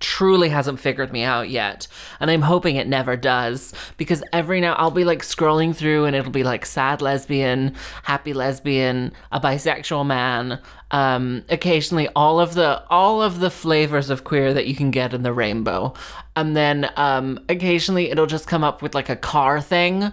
truly 0.00 0.48
hasn't 0.50 0.80
figured 0.80 1.12
me 1.12 1.22
out 1.22 1.48
yet. 1.48 1.88
And 2.20 2.30
I'm 2.30 2.42
hoping 2.42 2.76
it 2.76 2.86
never 2.86 3.16
does 3.16 3.72
because 3.96 4.22
every 4.32 4.60
now 4.60 4.74
I'll 4.74 4.90
be 4.90 5.04
like 5.04 5.22
scrolling 5.22 5.74
through 5.74 6.04
and 6.04 6.14
it'll 6.14 6.32
be 6.32 6.44
like 6.44 6.66
sad 6.66 7.00
lesbian, 7.00 7.74
happy 8.02 8.32
lesbian, 8.32 9.12
a 9.32 9.40
bisexual 9.40 10.06
man, 10.06 10.60
um 10.90 11.44
occasionally 11.48 12.08
all 12.14 12.38
of 12.38 12.54
the 12.54 12.82
all 12.88 13.20
of 13.20 13.40
the 13.40 13.50
flavors 13.50 14.08
of 14.08 14.22
queer 14.22 14.54
that 14.54 14.66
you 14.66 14.74
can 14.74 14.90
get 14.90 15.14
in 15.14 15.22
the 15.22 15.32
rainbow. 15.32 15.94
And 16.34 16.56
then 16.56 16.90
um 16.96 17.40
occasionally 17.48 18.10
it'll 18.10 18.26
just 18.26 18.46
come 18.46 18.64
up 18.64 18.82
with 18.82 18.94
like 18.94 19.08
a 19.08 19.16
car 19.16 19.60
thing. 19.60 20.12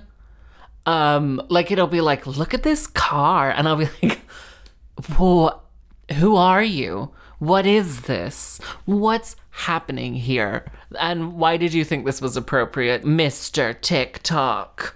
Um 0.85 1.41
like 1.49 1.71
it'll 1.71 1.87
be 1.87 2.01
like 2.01 2.25
look 2.25 2.53
at 2.53 2.63
this 2.63 2.87
car 2.87 3.51
and 3.51 3.67
I'll 3.67 3.75
be 3.75 3.89
like, 4.01 4.19
"Whoa, 5.17 5.59
who 6.13 6.35
are 6.35 6.63
you?" 6.63 7.11
What 7.43 7.65
is 7.65 8.03
this? 8.03 8.61
What's 8.85 9.35
happening 9.49 10.13
here? 10.13 10.63
And 10.97 11.33
why 11.33 11.57
did 11.57 11.73
you 11.73 11.83
think 11.83 12.05
this 12.05 12.21
was 12.21 12.37
appropriate, 12.37 13.03
Mr. 13.03 13.79
TikTok? 13.81 14.95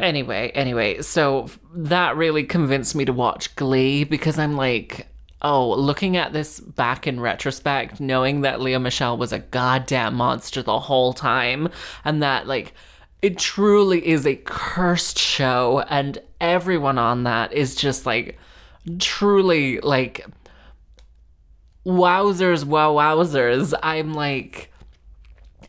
Anyway, 0.00 0.50
anyway, 0.56 1.02
so 1.02 1.48
that 1.72 2.16
really 2.16 2.42
convinced 2.42 2.96
me 2.96 3.04
to 3.04 3.12
watch 3.12 3.54
Glee 3.54 4.02
because 4.02 4.40
I'm 4.40 4.56
like, 4.56 5.06
oh, 5.40 5.70
looking 5.70 6.16
at 6.16 6.32
this 6.32 6.58
back 6.58 7.06
in 7.06 7.20
retrospect, 7.20 8.00
knowing 8.00 8.40
that 8.40 8.60
Lea 8.60 8.78
Michele 8.78 9.16
was 9.16 9.32
a 9.32 9.38
goddamn 9.38 10.16
monster 10.16 10.64
the 10.64 10.80
whole 10.80 11.12
time, 11.12 11.68
and 12.04 12.20
that, 12.24 12.48
like, 12.48 12.74
it 13.22 13.38
truly 13.38 14.04
is 14.04 14.26
a 14.26 14.34
cursed 14.34 15.16
show, 15.16 15.84
and 15.88 16.18
everyone 16.40 16.98
on 16.98 17.22
that 17.22 17.52
is 17.52 17.76
just 17.76 18.04
like 18.04 18.36
truly 18.98 19.78
like 19.80 20.26
wowzers, 21.86 22.64
wow, 22.64 22.94
wowzers. 22.94 23.74
I'm 23.82 24.14
like, 24.14 24.72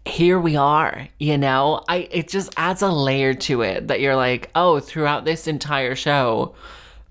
here 0.06 0.40
we 0.40 0.56
are, 0.56 1.08
you 1.20 1.38
know? 1.38 1.84
I 1.88 2.08
it 2.12 2.28
just 2.28 2.54
adds 2.58 2.82
a 2.82 2.90
layer 2.90 3.34
to 3.34 3.62
it 3.62 3.88
that 3.88 4.02
you're 4.02 4.16
like, 4.16 4.50
oh, 4.56 4.80
throughout 4.80 5.26
this 5.26 5.48
entire 5.48 5.96
show, 5.96 6.56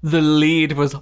the 0.03 0.21
lead 0.21 0.73
was 0.73 0.95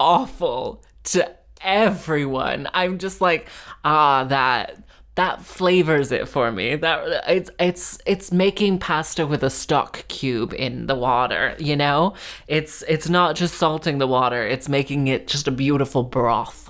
awful 0.00 0.82
to 1.04 1.30
everyone. 1.60 2.68
I'm 2.72 2.98
just 2.98 3.20
like, 3.20 3.48
ah, 3.84 4.24
that 4.24 4.82
that 5.16 5.42
flavors 5.42 6.12
it 6.12 6.28
for 6.28 6.52
me. 6.52 6.76
That 6.76 7.24
it's 7.28 7.50
it's 7.58 7.98
it's 8.06 8.32
making 8.32 8.78
pasta 8.78 9.26
with 9.26 9.42
a 9.42 9.50
stock 9.50 10.06
cube 10.08 10.54
in 10.54 10.86
the 10.86 10.94
water, 10.94 11.54
you 11.58 11.76
know? 11.76 12.14
It's 12.48 12.82
it's 12.88 13.08
not 13.08 13.34
just 13.36 13.54
salting 13.54 13.98
the 13.98 14.06
water, 14.06 14.46
it's 14.46 14.68
making 14.68 15.08
it 15.08 15.26
just 15.26 15.48
a 15.48 15.50
beautiful 15.50 16.02
broth. 16.02 16.65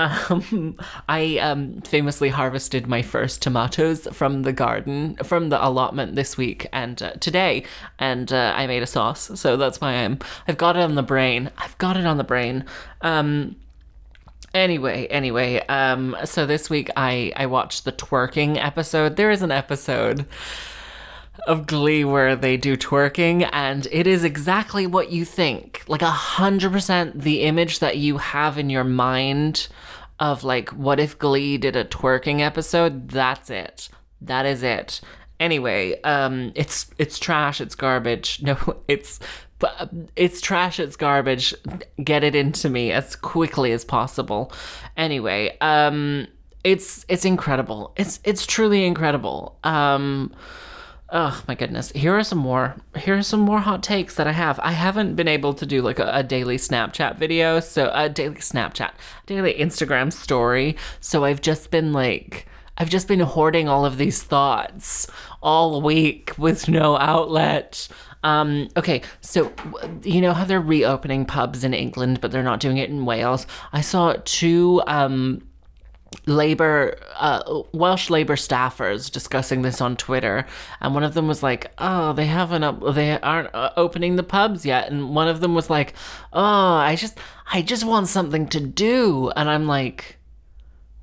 Um, 0.00 0.76
I 1.08 1.38
um, 1.38 1.80
famously 1.82 2.28
harvested 2.30 2.86
my 2.86 3.02
first 3.02 3.42
tomatoes 3.42 4.08
from 4.12 4.42
the 4.42 4.52
garden, 4.52 5.16
from 5.22 5.48
the 5.48 5.64
allotment 5.64 6.14
this 6.14 6.36
week 6.36 6.66
and 6.72 7.02
uh, 7.02 7.12
today, 7.20 7.64
and 7.98 8.32
uh, 8.32 8.54
I 8.56 8.66
made 8.66 8.82
a 8.82 8.86
sauce. 8.86 9.30
So 9.38 9.56
that's 9.56 9.80
why 9.80 9.92
I'm. 9.92 10.18
I've 10.48 10.58
got 10.58 10.76
it 10.76 10.82
on 10.82 10.94
the 10.94 11.02
brain. 11.02 11.50
I've 11.58 11.76
got 11.78 11.96
it 11.96 12.06
on 12.06 12.16
the 12.16 12.24
brain. 12.24 12.64
Um, 13.02 13.56
Anyway, 14.52 15.06
anyway, 15.06 15.64
um, 15.68 16.16
so 16.24 16.44
this 16.44 16.68
week 16.68 16.90
I 16.96 17.32
I 17.36 17.46
watched 17.46 17.84
the 17.84 17.92
twerking 17.92 18.56
episode. 18.56 19.14
There 19.14 19.30
is 19.30 19.42
an 19.42 19.52
episode 19.52 20.26
of 21.46 21.66
Glee 21.66 22.04
where 22.04 22.36
they 22.36 22.56
do 22.56 22.76
twerking, 22.76 23.48
and 23.52 23.86
it 23.90 24.06
is 24.06 24.24
exactly 24.24 24.86
what 24.86 25.10
you 25.10 25.24
think. 25.24 25.82
Like 25.88 26.02
a 26.02 26.10
hundred 26.10 26.72
percent 26.72 27.20
the 27.20 27.42
image 27.42 27.78
that 27.80 27.98
you 27.98 28.18
have 28.18 28.58
in 28.58 28.70
your 28.70 28.84
mind 28.84 29.68
of 30.18 30.44
like, 30.44 30.70
what 30.70 31.00
if 31.00 31.18
Glee 31.18 31.56
did 31.58 31.76
a 31.76 31.84
twerking 31.84 32.40
episode? 32.40 33.08
That's 33.08 33.50
it. 33.50 33.88
That 34.20 34.46
is 34.46 34.62
it. 34.62 35.00
Anyway, 35.38 36.00
um, 36.02 36.52
it's 36.54 36.90
it's 36.98 37.18
trash. 37.18 37.60
It's 37.60 37.74
garbage. 37.74 38.42
No, 38.42 38.56
it's 38.88 39.20
but 39.60 39.90
it's 40.16 40.40
trash, 40.40 40.80
it's 40.80 40.96
garbage. 40.96 41.54
Get 42.02 42.24
it 42.24 42.34
into 42.34 42.68
me 42.68 42.90
as 42.90 43.14
quickly 43.14 43.72
as 43.72 43.84
possible. 43.84 44.52
Anyway, 44.96 45.56
um 45.60 46.26
it's 46.64 47.04
it's 47.08 47.24
incredible. 47.24 47.92
It's 47.96 48.20
it's 48.24 48.46
truly 48.46 48.84
incredible. 48.84 49.58
Um 49.62 50.32
Oh 51.12 51.42
my 51.48 51.56
goodness. 51.56 51.90
Here 51.90 52.16
are 52.16 52.22
some 52.22 52.38
more. 52.38 52.76
Here 52.96 53.16
are 53.16 53.22
some 53.22 53.40
more 53.40 53.58
hot 53.58 53.82
takes 53.82 54.14
that 54.14 54.28
I 54.28 54.32
have. 54.32 54.60
I 54.60 54.72
haven't 54.72 55.16
been 55.16 55.26
able 55.26 55.54
to 55.54 55.66
do 55.66 55.82
like 55.82 55.98
a, 55.98 56.08
a, 56.12 56.22
daily 56.22 56.56
Snapchat 56.56 57.18
video, 57.18 57.58
so 57.58 57.90
a 57.92 58.08
daily 58.08 58.36
Snapchat, 58.36 58.92
daily 59.26 59.54
Instagram 59.54 60.12
story. 60.12 60.76
So 61.00 61.24
I've 61.24 61.40
just 61.40 61.72
been 61.72 61.92
like 61.92 62.46
I've 62.78 62.88
just 62.88 63.08
been 63.08 63.20
hoarding 63.20 63.68
all 63.68 63.84
of 63.84 63.98
these 63.98 64.22
thoughts 64.22 65.08
all 65.42 65.82
week 65.82 66.32
with 66.38 66.68
no 66.68 66.96
outlet. 66.96 67.88
Um, 68.22 68.68
okay, 68.76 69.02
so 69.20 69.52
you 70.04 70.20
know 70.20 70.32
how 70.32 70.44
they're 70.44 70.60
reopening 70.60 71.26
pubs 71.26 71.64
in 71.64 71.74
England, 71.74 72.20
but 72.20 72.30
they're 72.30 72.42
not 72.42 72.60
doing 72.60 72.76
it 72.76 72.88
in 72.88 73.04
Wales. 73.04 73.46
I 73.72 73.80
saw 73.80 74.14
two 74.24 74.80
um, 74.86 75.42
labor 76.26 76.98
uh, 77.16 77.62
welsh 77.72 78.10
labor 78.10 78.34
staffers 78.34 79.10
discussing 79.10 79.62
this 79.62 79.80
on 79.80 79.96
twitter 79.96 80.44
and 80.80 80.92
one 80.92 81.04
of 81.04 81.14
them 81.14 81.28
was 81.28 81.42
like 81.42 81.70
oh 81.78 82.12
they 82.12 82.26
haven't 82.26 82.64
up 82.64 82.82
they 82.94 83.18
aren't 83.20 83.54
uh, 83.54 83.70
opening 83.76 84.16
the 84.16 84.22
pubs 84.22 84.66
yet 84.66 84.90
and 84.90 85.14
one 85.14 85.28
of 85.28 85.40
them 85.40 85.54
was 85.54 85.70
like 85.70 85.94
oh 86.32 86.74
i 86.74 86.96
just 86.96 87.16
i 87.52 87.62
just 87.62 87.84
want 87.84 88.08
something 88.08 88.46
to 88.46 88.60
do 88.60 89.30
and 89.36 89.48
i'm 89.48 89.66
like 89.66 90.16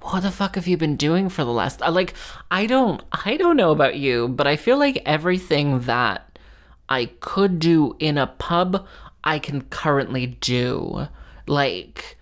what 0.02 0.22
the 0.22 0.32
fuck 0.32 0.56
have 0.56 0.68
you 0.68 0.76
been 0.76 0.98
doing 0.98 1.30
for 1.30 1.46
the 1.46 1.52
last 1.52 1.80
like 1.80 2.14
i 2.52 2.66
don't 2.66 3.02
i 3.26 3.38
don't 3.38 3.58
know 3.58 3.72
about 3.72 3.96
you 3.96 4.28
but 4.28 4.46
i 4.46 4.58
feel 4.58 4.78
like 4.78 5.02
everything 5.06 5.80
that 5.82 6.28
I 6.90 7.08
could 7.20 7.60
do 7.60 7.96
in 8.00 8.18
a 8.18 8.28
pub, 8.28 8.88
I 9.24 9.40
can 9.40 9.62
currently 9.64 10.26
do. 10.26 11.08
Like, 11.46 12.17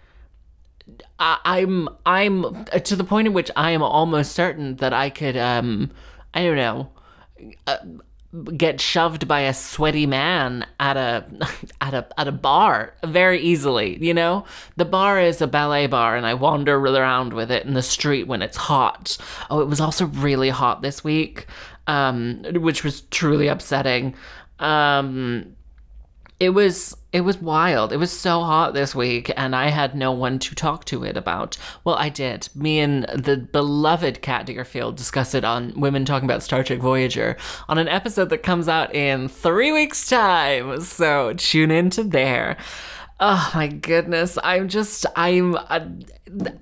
I, 1.19 1.39
I'm 1.43 1.89
I'm 2.05 2.65
to 2.65 2.95
the 2.95 3.03
point 3.03 3.27
in 3.27 3.33
which 3.33 3.51
I 3.55 3.71
am 3.71 3.81
almost 3.81 4.33
certain 4.33 4.75
that 4.77 4.93
I 4.93 5.09
could 5.09 5.37
um 5.37 5.91
I 6.33 6.43
don't 6.43 6.57
know 6.57 6.89
uh, 7.67 7.77
get 8.57 8.81
shoved 8.81 9.27
by 9.27 9.41
a 9.41 9.53
sweaty 9.53 10.05
man 10.05 10.65
at 10.79 10.97
a 10.97 11.25
at 11.81 11.93
a 11.93 12.07
at 12.17 12.27
a 12.27 12.31
bar 12.31 12.93
very 13.03 13.39
easily 13.39 13.97
you 14.03 14.13
know? 14.13 14.45
The 14.75 14.85
bar 14.85 15.19
is 15.21 15.41
a 15.41 15.47
ballet 15.47 15.87
bar 15.87 16.17
and 16.17 16.25
i 16.25 16.33
wander 16.33 16.77
around 16.77 17.33
with 17.33 17.49
it 17.51 17.65
in 17.65 17.73
the 17.73 17.81
street 17.81 18.27
when 18.27 18.41
it's 18.41 18.57
hot. 18.57 19.17
Oh 19.49 19.61
it 19.61 19.67
was 19.67 19.79
also 19.79 20.05
really 20.07 20.49
hot 20.49 20.81
this 20.81 21.03
week 21.03 21.47
um 21.87 22.43
which 22.55 22.83
was 22.83 23.01
truly 23.01 23.47
upsetting. 23.47 24.15
Um, 24.59 25.55
it 26.39 26.49
was 26.49 26.95
it 27.15 27.21
was 27.21 27.41
wild. 27.41 27.93
It 27.93 27.97
was 27.97 28.11
so 28.11 28.41
hot 28.41 28.73
this 28.73 28.93
week, 28.93 29.31
and 29.37 29.55
I 29.55 29.69
had 29.69 29.95
no 29.95 30.11
one 30.11 30.37
to 30.39 30.53
talk 30.53 30.83
to 30.85 31.05
it 31.05 31.15
about. 31.15 31.55
Well, 31.85 31.95
I 31.95 32.09
did. 32.09 32.49
Me 32.53 32.77
and 32.81 33.05
the 33.05 33.37
beloved 33.37 34.21
Kat 34.21 34.45
Deerfield 34.45 34.97
discussed 34.97 35.33
it 35.33 35.45
on 35.45 35.79
Women 35.79 36.03
Talking 36.03 36.27
About 36.27 36.43
Star 36.43 36.61
Trek 36.61 36.79
Voyager 36.79 37.37
on 37.69 37.77
an 37.77 37.87
episode 37.87 38.29
that 38.31 38.43
comes 38.43 38.67
out 38.67 38.93
in 38.93 39.29
three 39.29 39.71
weeks' 39.71 40.09
time. 40.09 40.81
So 40.81 41.31
tune 41.37 41.71
into 41.71 42.03
there. 42.03 42.57
Oh 43.17 43.49
my 43.55 43.67
goodness. 43.67 44.37
I'm 44.43 44.67
just, 44.67 45.05
I'm, 45.15 45.55
uh, 45.55 45.87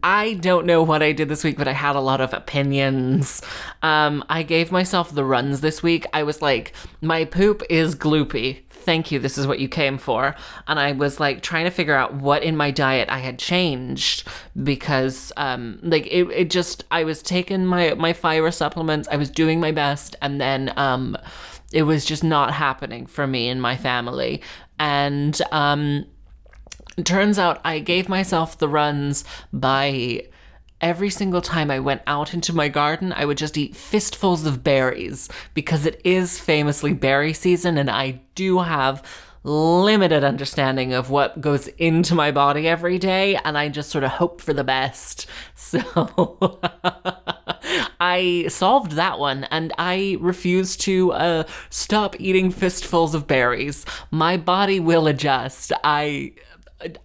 I 0.04 0.36
don't 0.36 0.68
know 0.68 0.84
what 0.84 1.02
I 1.02 1.12
did 1.12 1.28
this 1.28 1.44
week, 1.44 1.58
but 1.58 1.68
I 1.68 1.72
had 1.72 1.96
a 1.96 2.00
lot 2.00 2.22
of 2.22 2.32
opinions. 2.32 3.42
Um, 3.82 4.24
I 4.30 4.44
gave 4.44 4.72
myself 4.72 5.12
the 5.12 5.26
runs 5.26 5.62
this 5.62 5.82
week. 5.82 6.06
I 6.14 6.22
was 6.22 6.44
like, 6.44 6.74
my 7.02 7.26
poop 7.26 7.64
is 7.72 7.96
gloopy. 7.96 8.60
Thank 8.70 9.12
you. 9.12 9.18
This 9.18 9.36
is 9.36 9.48
what 9.48 9.58
you 9.58 9.68
came 9.68 9.98
for. 9.98 10.36
And 10.68 10.80
I 10.80 10.92
was 10.92 11.20
like 11.20 11.42
trying 11.42 11.66
to 11.66 11.72
figure 11.72 11.96
out 11.96 12.14
what 12.14 12.44
in 12.44 12.56
my 12.56 12.70
diet 12.70 13.10
I 13.10 13.18
had 13.18 13.40
changed 13.40 14.28
because, 14.62 15.32
um, 15.38 15.80
like 15.82 16.06
it, 16.06 16.30
it 16.30 16.52
just, 16.52 16.84
I 16.92 17.04
was 17.04 17.24
taking 17.24 17.66
my, 17.66 17.96
my 17.96 18.14
fiber 18.14 18.52
supplements. 18.52 19.08
I 19.08 19.16
was 19.16 19.32
doing 19.32 19.60
my 19.60 19.72
best. 19.72 20.16
And 20.22 20.40
then, 20.40 20.72
um, 20.78 21.18
it 21.72 21.84
was 21.84 22.06
just 22.06 22.24
not 22.24 22.54
happening 22.54 23.08
for 23.08 23.26
me 23.26 23.50
and 23.50 23.60
my 23.60 23.76
family. 23.76 24.44
And, 24.78 25.42
um, 25.52 26.06
turns 27.04 27.40
out 27.40 27.62
I 27.64 27.80
gave 27.80 28.08
myself 28.08 28.58
the 28.58 28.68
runs 28.68 29.24
by 29.52 30.24
every 30.84 31.10
single 31.10 31.42
time 31.42 31.72
I 31.72 31.80
went 31.80 32.02
out 32.06 32.34
into 32.34 32.54
my 32.54 32.68
garden, 32.68 33.14
I 33.14 33.26
would 33.26 33.38
just 33.38 33.58
eat 33.58 33.76
fistfuls 33.76 34.46
of 34.46 34.64
berries 34.64 35.30
because 35.54 35.86
it 35.86 36.02
is 36.04 36.40
famously 36.40 36.94
berry 36.94 37.34
season 37.34 37.78
and 37.78 37.90
I 37.90 38.22
do 38.36 38.60
have 38.60 39.02
limited 39.46 40.24
understanding 40.24 40.94
of 40.94 41.10
what 41.10 41.42
goes 41.42 41.68
into 41.78 42.16
my 42.16 42.32
body 42.32 42.68
every 42.68 42.98
day 42.98 43.36
and 43.44 43.58
I 43.58 43.70
just 43.70 43.90
sort 43.90 44.04
of 44.04 44.12
hope 44.12 44.42
for 44.42 44.54
the 44.54 44.64
best. 44.64 45.26
So 45.56 46.60
I 48.00 48.46
solved 48.50 48.92
that 48.92 49.18
one 49.18 49.46
and 49.46 49.74
I 49.80 50.18
refuse 50.20 50.76
to 50.78 51.14
uh, 51.14 51.44
stop 51.70 52.16
eating 52.20 52.52
fistfuls 52.52 53.16
of 53.16 53.26
berries. 53.26 53.86
My 54.12 54.38
body 54.38 54.80
will 54.80 55.08
adjust. 55.08 55.72
I 55.84 56.34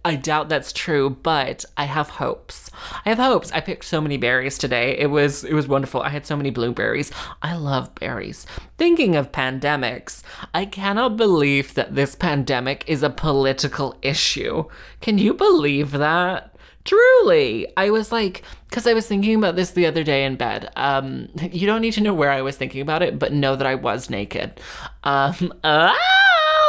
I 0.05 0.15
doubt 0.15 0.49
that's 0.49 0.73
true, 0.73 1.09
but 1.09 1.65
I 1.77 1.85
have 1.85 2.09
hopes. 2.09 2.69
I 3.05 3.09
have 3.09 3.17
hopes. 3.17 3.51
I 3.51 3.59
picked 3.61 3.85
so 3.85 4.01
many 4.01 4.17
berries 4.17 4.57
today. 4.57 4.97
It 4.97 5.07
was 5.07 5.43
it 5.43 5.53
was 5.53 5.67
wonderful. 5.67 6.01
I 6.01 6.09
had 6.09 6.25
so 6.25 6.35
many 6.35 6.49
blueberries. 6.49 7.11
I 7.41 7.55
love 7.55 7.93
berries. 7.95 8.45
Thinking 8.77 9.15
of 9.15 9.31
pandemics, 9.31 10.23
I 10.53 10.65
cannot 10.65 11.17
believe 11.17 11.73
that 11.75 11.95
this 11.95 12.15
pandemic 12.15 12.83
is 12.87 13.03
a 13.03 13.09
political 13.09 13.97
issue. 14.01 14.65
Can 15.01 15.17
you 15.17 15.33
believe 15.33 15.91
that? 15.91 16.55
Truly, 16.85 17.67
I 17.77 17.89
was 17.89 18.11
like, 18.11 18.43
because 18.69 18.87
I 18.87 18.93
was 18.93 19.05
thinking 19.05 19.35
about 19.35 19.55
this 19.55 19.71
the 19.71 19.85
other 19.85 20.03
day 20.03 20.25
in 20.25 20.37
bed. 20.37 20.71
Um, 20.75 21.29
you 21.51 21.67
don't 21.67 21.81
need 21.81 21.93
to 21.93 22.01
know 22.01 22.13
where 22.13 22.31
I 22.31 22.41
was 22.41 22.57
thinking 22.57 22.81
about 22.81 23.03
it, 23.03 23.19
but 23.19 23.33
know 23.33 23.55
that 23.55 23.67
I 23.67 23.75
was 23.75 24.09
naked. 24.09 24.59
Um, 25.03 25.53
ah! 25.63 25.95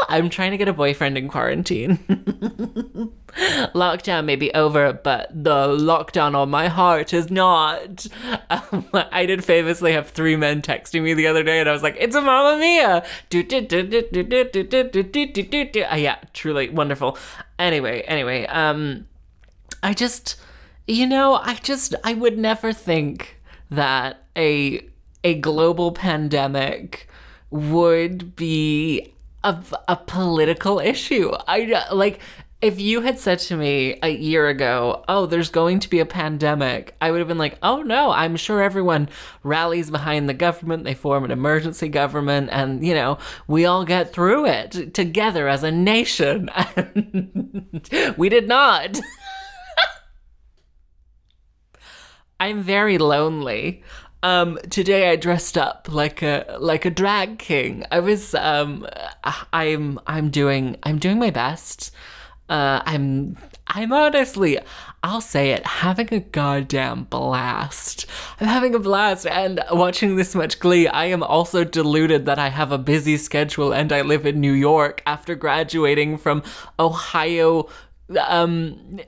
I'm 0.09 0.28
trying 0.28 0.50
to 0.52 0.57
get 0.57 0.69
a 0.69 0.73
boyfriend 0.73 1.16
in 1.19 1.28
quarantine. 1.28 1.99
lockdown 3.75 4.25
may 4.25 4.37
be 4.37 4.52
over, 4.54 4.92
but 4.92 5.30
the 5.33 5.69
lockdown 5.69 6.35
on 6.35 6.50
my 6.50 6.69
heart 6.69 7.12
is 7.12 7.30
not. 7.30 8.07
Um, 8.50 8.88
I 8.92 9.26
did 9.26 9.45
famously 9.45 9.92
have 9.92 10.11
three 10.11 10.37
men 10.37 10.62
texting 10.62 11.02
me 11.02 11.14
the 11.14 11.26
other 11.26 11.42
day, 11.42 11.61
and 11.61 11.69
I 11.69 11.73
was 11.73 11.83
like, 11.83 11.97
"It's 11.99 12.16
a 12.16 12.21
Mamma 12.21 12.59
Mia!" 12.59 13.04
Yeah, 15.97 16.16
truly 16.33 16.71
wonderful. 16.71 17.19
Anyway, 17.59 18.02
anyway, 18.02 18.47
um, 18.47 19.07
I 19.83 19.95
just, 19.95 20.40
you 20.87 21.07
know, 21.07 21.35
I 21.35 21.54
just, 21.54 21.95
I 22.02 22.14
would 22.14 22.38
never 22.38 22.73
think 22.73 23.40
that 23.71 24.25
a 24.37 24.85
a 25.23 25.35
global 25.35 25.92
pandemic 25.92 27.09
would 27.50 28.35
be 28.37 29.12
a, 29.44 29.62
a 29.88 29.97
political 29.97 30.78
issue. 30.78 31.32
I 31.47 31.85
like 31.92 32.20
if 32.62 32.78
you 32.78 33.00
had 33.00 33.18
said 33.18 33.38
to 33.38 33.56
me 33.56 33.99
a 34.02 34.11
year 34.11 34.49
ago, 34.49 35.02
"Oh, 35.09 35.25
there's 35.26 35.49
going 35.49 35.80
to 35.80 35.88
be 35.88 35.99
a 36.00 36.06
pandemic," 36.06 36.94
I 37.00 37.11
would 37.11 37.18
have 37.18 37.28
been 37.28 37.38
like, 37.38 37.59
"Oh 37.62 37.82
no, 37.82 38.11
I'm 38.11 38.37
sure 38.37 38.62
everyone 38.62 39.09
rallies 39.42 39.90
behind 39.90 40.28
the 40.28 40.35
government. 40.35 40.85
They 40.85 40.94
form 40.94 41.25
an 41.25 41.30
emergency 41.30 41.88
government, 41.88 42.50
and 42.52 42.87
you 42.87 42.94
know, 42.94 43.18
we 43.47 43.64
all 43.64 43.85
get 43.85 44.12
through 44.12 44.47
it 44.47 44.94
together 44.94 45.49
as 45.49 45.62
a 45.62 45.70
nation." 45.70 46.50
we 48.18 48.28
did 48.28 48.47
not. 48.47 49.00
I'm 52.40 52.62
very 52.62 52.99
lonely. 52.99 53.82
Um, 54.22 54.58
today 54.68 55.10
I 55.10 55.16
dressed 55.16 55.56
up 55.56 55.88
like 55.90 56.22
a 56.22 56.56
like 56.58 56.84
a 56.84 56.90
drag 56.90 57.38
king. 57.38 57.84
I 57.90 58.00
was 58.00 58.34
um, 58.34 58.86
I'm 59.52 59.98
I'm 60.06 60.30
doing 60.30 60.76
I'm 60.82 60.98
doing 60.98 61.18
my 61.18 61.30
best. 61.30 61.90
Uh, 62.48 62.82
I'm 62.84 63.36
I'm 63.66 63.92
honestly, 63.92 64.58
I'll 65.02 65.20
say 65.20 65.52
it, 65.52 65.64
having 65.64 66.12
a 66.12 66.20
goddamn 66.20 67.04
blast. 67.04 68.06
I'm 68.40 68.48
having 68.48 68.74
a 68.74 68.78
blast 68.78 69.26
and 69.26 69.62
watching 69.70 70.16
this 70.16 70.34
much 70.34 70.58
Glee. 70.58 70.88
I 70.88 71.06
am 71.06 71.22
also 71.22 71.64
deluded 71.64 72.26
that 72.26 72.38
I 72.38 72.48
have 72.48 72.72
a 72.72 72.78
busy 72.78 73.16
schedule 73.16 73.72
and 73.72 73.92
I 73.92 74.02
live 74.02 74.26
in 74.26 74.40
New 74.40 74.52
York 74.52 75.02
after 75.06 75.34
graduating 75.34 76.18
from 76.18 76.42
Ohio 76.78 77.68
um 78.26 79.00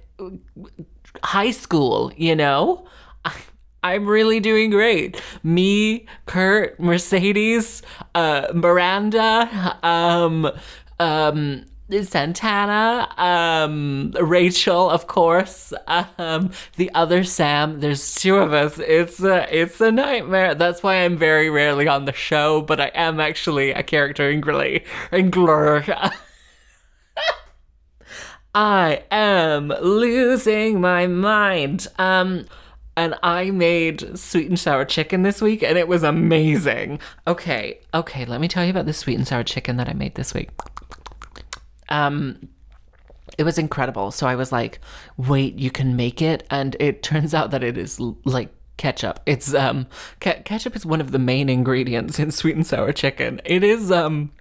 high 1.22 1.50
school, 1.50 2.12
you 2.16 2.34
know? 2.34 2.86
I'm 3.82 4.06
really 4.06 4.40
doing 4.40 4.70
great. 4.70 5.20
Me, 5.42 6.06
Kurt, 6.26 6.78
Mercedes, 6.78 7.82
uh, 8.14 8.48
Miranda, 8.54 9.78
um, 9.82 10.50
um, 11.00 11.64
Santana, 12.02 13.08
um, 13.18 14.12
Rachel, 14.20 14.88
of 14.88 15.08
course, 15.08 15.72
um, 16.18 16.50
the 16.76 16.90
other 16.94 17.24
Sam. 17.24 17.80
There's 17.80 18.14
two 18.14 18.36
of 18.36 18.52
us. 18.52 18.78
It's 18.78 19.22
a, 19.22 19.46
it's 19.54 19.80
a 19.80 19.90
nightmare. 19.90 20.54
That's 20.54 20.82
why 20.82 21.04
I'm 21.04 21.18
very 21.18 21.50
rarely 21.50 21.88
on 21.88 22.04
the 22.04 22.12
show, 22.12 22.62
but 22.62 22.80
I 22.80 22.90
am 22.94 23.20
actually 23.20 23.72
a 23.72 23.82
character 23.82 24.30
in 24.30 24.40
Glee. 24.40 24.84
Glur. 25.10 26.12
I 28.54 29.04
am 29.10 29.68
losing 29.68 30.80
my 30.80 31.06
mind. 31.06 31.88
Um, 31.98 32.46
and 32.96 33.14
I 33.22 33.50
made 33.50 34.18
sweet 34.18 34.48
and 34.48 34.58
sour 34.58 34.84
chicken 34.84 35.22
this 35.22 35.40
week 35.40 35.62
and 35.62 35.78
it 35.78 35.88
was 35.88 36.02
amazing. 36.02 37.00
Okay, 37.26 37.78
okay, 37.94 38.24
let 38.24 38.40
me 38.40 38.48
tell 38.48 38.64
you 38.64 38.70
about 38.70 38.86
the 38.86 38.92
sweet 38.92 39.16
and 39.16 39.26
sour 39.26 39.44
chicken 39.44 39.76
that 39.76 39.88
I 39.88 39.92
made 39.94 40.14
this 40.14 40.34
week. 40.34 40.50
Um 41.88 42.48
it 43.38 43.44
was 43.44 43.58
incredible. 43.58 44.10
So 44.10 44.26
I 44.26 44.34
was 44.34 44.52
like, 44.52 44.78
"Wait, 45.16 45.58
you 45.58 45.70
can 45.70 45.96
make 45.96 46.20
it?" 46.20 46.46
And 46.50 46.76
it 46.78 47.02
turns 47.10 47.34
out 47.34 47.50
that 47.50 47.62
it 47.62 47.78
is 47.78 47.98
like 48.00 48.50
ketchup. 48.76 49.20
It's 49.26 49.54
um 49.54 49.86
ke- 50.20 50.44
ketchup 50.44 50.76
is 50.76 50.84
one 50.84 51.00
of 51.00 51.12
the 51.12 51.18
main 51.18 51.48
ingredients 51.48 52.18
in 52.18 52.30
sweet 52.30 52.56
and 52.56 52.66
sour 52.66 52.92
chicken. 52.92 53.40
It 53.44 53.64
is 53.64 53.90
um 53.90 54.32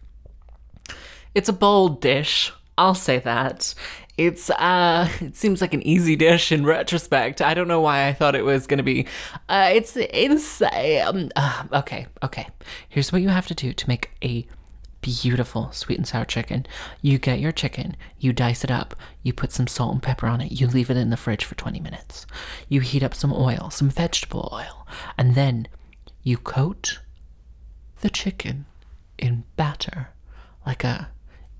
it's 1.33 1.49
a 1.49 1.53
bold 1.53 2.01
dish. 2.01 2.51
I'll 2.77 2.95
say 2.95 3.19
that. 3.19 3.73
It's 4.17 4.49
uh 4.49 5.09
it 5.21 5.35
seems 5.35 5.61
like 5.61 5.73
an 5.73 5.81
easy 5.85 6.15
dish 6.15 6.51
in 6.51 6.65
retrospect. 6.65 7.41
I 7.41 7.53
don't 7.53 7.67
know 7.67 7.81
why 7.81 8.07
I 8.07 8.13
thought 8.13 8.35
it 8.35 8.45
was 8.45 8.67
to 8.67 8.83
be 8.83 9.05
uh 9.49 9.71
it's 9.73 9.95
it's 9.97 10.61
um, 10.61 11.29
uh, 11.35 11.63
okay, 11.73 12.07
okay. 12.23 12.47
Here's 12.89 13.11
what 13.11 13.21
you 13.21 13.29
have 13.29 13.47
to 13.47 13.55
do 13.55 13.73
to 13.73 13.87
make 13.87 14.11
a 14.23 14.45
beautiful 15.01 15.71
sweet 15.71 15.97
and 15.97 16.07
sour 16.07 16.25
chicken. 16.25 16.65
You 17.01 17.17
get 17.17 17.39
your 17.39 17.51
chicken, 17.51 17.97
you 18.19 18.33
dice 18.33 18.63
it 18.63 18.71
up, 18.71 18.95
you 19.23 19.33
put 19.33 19.51
some 19.51 19.67
salt 19.67 19.93
and 19.93 20.03
pepper 20.03 20.27
on 20.27 20.41
it, 20.41 20.51
you 20.51 20.67
leave 20.67 20.89
it 20.89 20.97
in 20.97 21.09
the 21.09 21.17
fridge 21.17 21.43
for 21.43 21.55
20 21.55 21.79
minutes. 21.79 22.25
You 22.69 22.81
heat 22.81 23.03
up 23.03 23.13
some 23.13 23.33
oil, 23.33 23.69
some 23.71 23.89
vegetable 23.89 24.49
oil, 24.53 24.87
and 25.17 25.35
then 25.35 25.67
you 26.23 26.37
coat 26.37 26.99
the 28.01 28.09
chicken 28.09 28.65
in 29.17 29.43
batter 29.55 30.09
like 30.65 30.83
a 30.83 31.09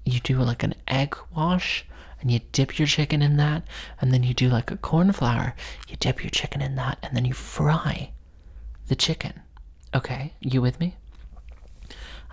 you 0.06 0.20
do 0.20 0.40
like 0.40 0.64
an 0.64 0.74
egg 0.88 1.16
wash 1.36 1.86
and 2.22 2.32
you 2.32 2.40
dip 2.52 2.78
your 2.80 2.88
chicken 2.88 3.22
in 3.22 3.38
that 3.38 3.64
and 4.00 4.14
then 4.14 4.24
you 4.24 4.34
do 4.34 4.48
like 4.50 4.72
a 4.72 4.78
corn 4.78 5.12
flour 5.12 5.56
you 5.88 5.96
dip 5.98 6.24
your 6.24 6.30
chicken 6.30 6.62
in 6.62 6.76
that 6.76 6.98
and 7.04 7.16
then 7.16 7.26
you 7.26 7.34
fry 7.34 8.12
the 8.88 8.96
chicken 8.96 9.42
okay 9.94 10.34
you 10.40 10.62
with 10.62 10.80
me 10.80 10.96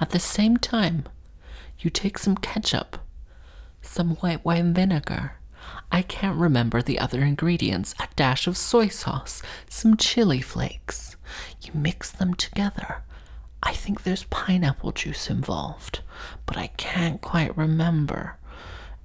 at 0.01 0.11
the 0.11 0.19
same 0.19 0.57
time 0.57 1.05
you 1.81 1.91
take 1.91 2.19
some 2.19 2.37
ketchup 2.37 2.99
some 3.83 4.17
white 4.17 4.45
wine 4.45 4.73
vinegar 4.75 5.33
I 5.91 6.03
can't 6.03 6.39
remember 6.39 6.83
the 6.83 6.99
other 6.99 7.23
ingredients. 7.23 7.95
A 7.99 8.09
dash 8.17 8.47
of 8.47 8.57
soy 8.57 8.89
sauce, 8.89 9.43
some 9.69 9.97
chili 9.97 10.41
flakes. 10.41 11.17
You 11.63 11.73
mix 11.75 12.11
them 12.11 12.35
together. 12.35 13.03
I 13.63 13.73
think 13.73 14.03
there's 14.03 14.25
pineapple 14.25 14.93
juice 14.93 15.29
involved, 15.31 16.01
but 16.47 16.57
I 16.57 16.69
can't 16.77 17.21
quite 17.21 17.57
remember. 17.57 18.37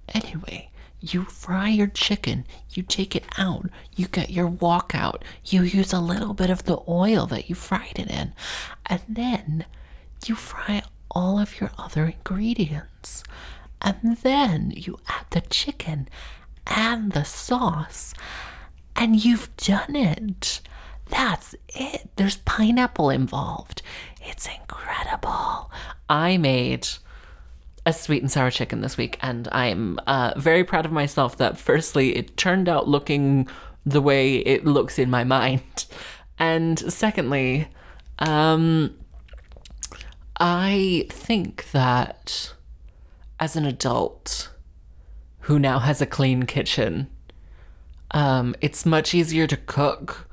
Anyway, 0.09 0.69
you 1.03 1.25
fry 1.25 1.67
your 1.67 1.87
chicken, 1.87 2.45
you 2.71 2.81
take 2.81 3.15
it 3.15 3.25
out, 3.37 3.69
you 3.95 4.07
get 4.07 4.29
your 4.29 4.47
wok 4.47 4.95
out, 4.95 5.23
you 5.45 5.63
use 5.63 5.91
a 5.91 5.99
little 5.99 6.33
bit 6.33 6.49
of 6.49 6.63
the 6.63 6.79
oil 6.87 7.25
that 7.27 7.49
you 7.49 7.55
fried 7.55 7.99
it 7.99 8.09
in, 8.09 8.33
and 8.85 9.01
then 9.09 9.65
you 10.25 10.35
fry 10.35 10.81
all 11.11 11.37
of 11.39 11.59
your 11.59 11.71
other 11.77 12.05
ingredients. 12.05 13.23
And 13.81 14.17
then 14.17 14.71
you 14.75 14.97
add 15.07 15.25
the 15.31 15.41
chicken 15.41 16.07
and 16.65 17.11
the 17.11 17.25
sauce, 17.25 18.13
and 18.95 19.23
you've 19.23 19.55
done 19.57 19.95
it. 19.95 20.61
That's 21.09 21.53
it. 21.67 22.09
There's 22.15 22.37
pineapple 22.37 23.09
involved. 23.09 23.81
It's 24.21 24.47
incredible. 24.47 25.69
I 26.09 26.37
made 26.37 26.87
a 27.85 27.93
sweet 27.93 28.21
and 28.21 28.31
sour 28.31 28.49
chicken 28.49 28.81
this 28.81 28.97
week, 28.97 29.17
and 29.21 29.47
I'm 29.51 29.99
uh, 30.07 30.33
very 30.37 30.63
proud 30.63 30.85
of 30.85 30.91
myself 30.91 31.37
that, 31.37 31.57
firstly, 31.57 32.15
it 32.15 32.37
turned 32.37 32.69
out 32.69 32.87
looking 32.87 33.47
the 33.85 34.01
way 34.01 34.37
it 34.37 34.65
looks 34.65 34.97
in 34.97 35.09
my 35.09 35.23
mind. 35.23 35.85
And 36.39 36.79
secondly, 36.91 37.67
um, 38.19 38.95
I 40.37 41.07
think 41.09 41.71
that 41.71 42.53
as 43.39 43.55
an 43.55 43.65
adult 43.65 44.49
who 45.41 45.59
now 45.59 45.79
has 45.79 46.01
a 46.01 46.05
clean 46.05 46.43
kitchen, 46.43 47.07
um, 48.11 48.55
it's 48.61 48.85
much 48.85 49.13
easier 49.13 49.47
to 49.47 49.57
cook 49.57 50.29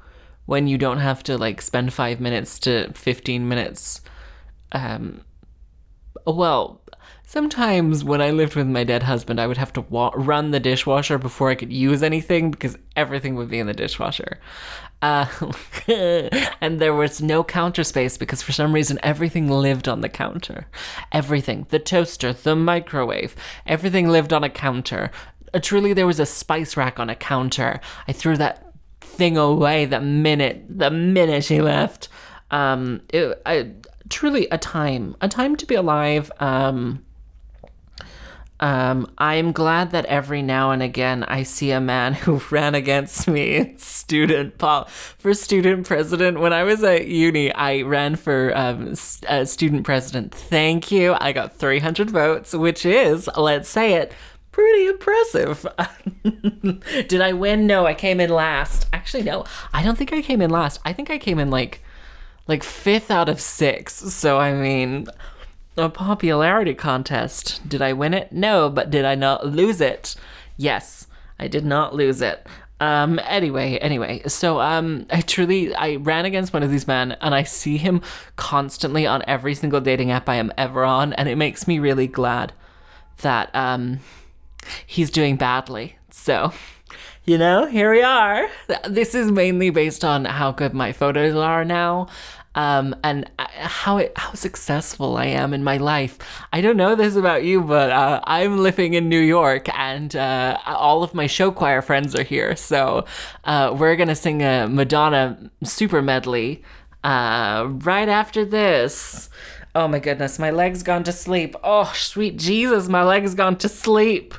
when 0.47 0.67
you 0.67 0.79
don't 0.79 0.99
have 0.99 1.23
to 1.25 1.39
like 1.39 1.63
spend 1.63 1.93
five 1.93 2.21
minutes 2.21 2.59
to 2.61 2.93
15 2.93 3.49
minutes. 3.49 4.01
Um, 4.73 5.23
well, 6.27 6.81
sometimes 7.31 8.03
when 8.03 8.21
I 8.21 8.33
lived 8.33 8.57
with 8.57 8.67
my 8.67 8.83
dead 8.83 9.05
husband, 9.05 9.41
I 9.41 9.47
would 9.47 9.57
have 9.57 9.73
to 9.75 9.83
wa- 9.83 10.11
run 10.17 10.51
the 10.51 10.59
dishwasher 10.59 11.17
before 11.17 11.49
I 11.49 11.55
could 11.55 11.73
use 11.73 12.03
anything 12.03 12.51
because 12.51 12.77
everything 12.97 13.37
would 13.37 13.49
be 13.49 13.61
in 13.61 13.69
the 13.69 13.73
dishwasher. 13.73 14.41
Uh, 15.01 15.27
and 15.87 16.81
there 16.81 16.93
was 16.93 17.23
no 17.23 17.45
counter 17.45 17.85
space 17.85 18.17
because 18.17 18.43
for 18.43 18.51
some 18.51 18.73
reason 18.73 18.99
everything 19.05 19.49
lived 19.49 19.89
on 19.89 20.01
the 20.01 20.09
counter. 20.09 20.67
Everything. 21.13 21.69
The 21.69 21.79
toaster, 21.79 22.33
the 22.33 22.57
microwave, 22.57 23.37
everything 23.65 24.09
lived 24.09 24.33
on 24.33 24.43
a 24.43 24.51
counter. 24.51 25.13
Uh, 25.55 25.61
truly, 25.61 25.93
there 25.93 26.09
was 26.09 26.19
a 26.19 26.27
spice 26.27 26.77
rack 26.77 26.99
on 26.99 27.09
a 27.09 27.15
counter. 27.15 27.81
I 28.09 28.13
threw 28.13 28.37
that 28.39 28.75
thing 29.01 29.37
away 29.37 29.85
the 29.85 30.01
minute 30.01 30.65
the 30.69 30.91
minute 30.91 31.45
she 31.45 31.63
left. 31.63 32.09
Um, 32.51 33.03
it, 33.11 33.41
I, 33.47 33.71
truly 34.09 34.49
a 34.51 34.59
time, 34.59 35.15
a 35.21 35.29
time 35.29 35.55
to 35.55 35.65
be 35.65 35.77
alive. 35.77 36.33
Um, 36.41 37.05
Um, 38.61 39.11
I'm 39.17 39.53
glad 39.53 39.91
that 39.93 40.05
every 40.05 40.43
now 40.43 40.71
and 40.71 40.83
again 40.83 41.25
I 41.25 41.43
see 41.45 41.71
a 41.71 41.81
man 41.81 42.13
who 42.25 42.41
ran 42.51 42.75
against 42.75 43.27
me 43.27 43.75
student 43.79 44.59
pol- 44.59 44.85
for 44.85 45.35
student 45.35 45.87
president. 45.87 46.41
When 46.41 46.53
I 46.53 46.63
was 46.65 46.85
at 46.85 47.07
uni, 47.07 47.53
I 47.53 47.83
ran 47.83 48.17
for 48.17 48.57
um, 48.57 48.95
uh, 49.29 49.45
student 49.47 49.85
president. 49.85 50.35
Thank 50.35 50.93
you. 50.93 51.17
I 51.19 51.33
got 51.33 51.57
300 51.57 52.11
votes, 52.11 52.53
which 52.55 52.85
is, 52.85 53.29
let's 53.37 53.69
say 53.69 53.95
it, 53.95 54.13
pretty 54.53 54.87
impressive. 54.87 55.67
Did 57.09 57.21
I 57.21 57.33
win? 57.33 57.67
No, 57.67 57.87
I 57.87 57.95
came 57.95 58.21
in 58.21 58.31
last. 58.31 58.87
Actually, 58.93 59.23
no, 59.23 59.45
I 59.73 59.83
don't 59.83 59.97
think 59.97 60.13
I 60.13 60.21
came 60.21 60.43
in 60.43 60.51
last. 60.51 60.81
I 60.85 60.93
think 60.93 61.11
I 61.11 61.19
came 61.19 61.39
in 61.39 61.51
like 61.51 61.83
like 62.47 62.63
fifth 62.63 63.11
out 63.11 63.29
of 63.29 63.41
six. 63.41 63.95
So 63.95 64.39
I 64.39 64.53
mean, 64.53 65.07
a 65.81 65.89
popularity 65.89 66.75
contest. 66.75 67.69
Did 67.69 67.83
I 67.83 67.93
win 67.93 68.15
it? 68.15 68.33
No, 68.33 68.71
but 68.71 68.91
did 68.91 69.05
I 69.05 69.15
not 69.15 69.47
lose 69.47 69.81
it? 69.81 70.15
Yes, 70.57 71.07
I 71.39 71.49
did 71.49 71.65
not 71.65 71.95
lose 71.95 72.21
it. 72.21 72.47
Um, 72.81 73.21
anyway, 73.25 73.77
anyway, 73.77 74.23
so, 74.27 74.61
um, 74.61 75.07
I 75.11 75.21
truly, 75.21 75.75
I 75.75 75.97
ran 75.97 76.25
against 76.25 76.55
one 76.55 76.63
of 76.63 76.71
these 76.71 76.87
men 76.87 77.13
and 77.21 77.35
I 77.35 77.43
see 77.43 77.77
him 77.77 78.01
constantly 78.37 79.07
on 79.07 79.23
every 79.27 79.55
single 79.55 79.83
dating 79.83 80.11
app 80.11 80.29
I 80.31 80.37
am 80.37 80.51
ever 80.57 80.85
on. 80.85 81.13
And 81.13 81.29
it 81.29 81.37
makes 81.37 81.69
me 81.69 81.79
really 81.79 82.07
glad 82.07 82.55
that, 83.19 83.55
um, 83.55 84.01
he's 84.87 85.11
doing 85.11 85.37
badly. 85.37 85.99
So, 86.11 86.53
you 87.25 87.37
know, 87.37 87.67
here 87.67 87.93
we 87.93 88.03
are. 88.03 88.49
This 88.89 89.15
is 89.15 89.31
mainly 89.31 89.69
based 89.69 90.03
on 90.03 90.25
how 90.25 90.53
good 90.53 90.73
my 90.73 90.93
photos 90.93 91.37
are 91.37 91.67
now 91.67 92.09
um, 92.55 92.97
and 93.05 93.31
how 93.39 93.99
it, 93.99 94.13
how 94.17 94.35
successful 94.35 95.17
I 95.17 95.27
am 95.27 95.55
in 95.55 95.63
my 95.63 95.77
life. 95.77 96.19
I 96.53 96.61
don't 96.61 96.77
know 96.77 96.95
this 96.95 97.17
about 97.17 97.45
you, 97.45 97.63
but 97.63 97.91
uh, 97.91 98.21
I'm 98.25 98.59
living 98.59 98.95
in 98.95 99.09
New 99.09 99.21
York, 99.21 99.69
and 99.79 100.15
uh, 100.17 100.59
all 100.67 101.03
of 101.03 101.15
my 101.15 101.27
show 101.27 101.51
choir 101.51 101.83
friends 101.83 102.15
are 102.15 102.25
here. 102.25 102.57
So 102.57 103.05
uh, 103.45 103.75
we're 103.79 103.97
gonna 103.97 104.17
sing 104.17 104.43
a 104.43 104.67
Madonna 104.69 105.51
super 105.63 106.03
medley 106.03 106.63
uh, 107.05 107.69
right 107.69 108.09
after 108.09 108.45
this. 108.45 109.31
Oh 109.75 109.87
my 109.87 110.01
goodness, 110.01 110.39
my 110.39 110.51
leg's 110.51 110.83
gone 110.83 111.05
to 111.05 111.13
sleep. 111.13 111.55
Oh, 111.63 111.93
sweet 111.95 112.37
Jesus, 112.37 112.89
my 112.89 113.05
leg's 113.05 113.35
gone 113.35 113.57
to 113.59 113.69
sleep. 113.69 114.35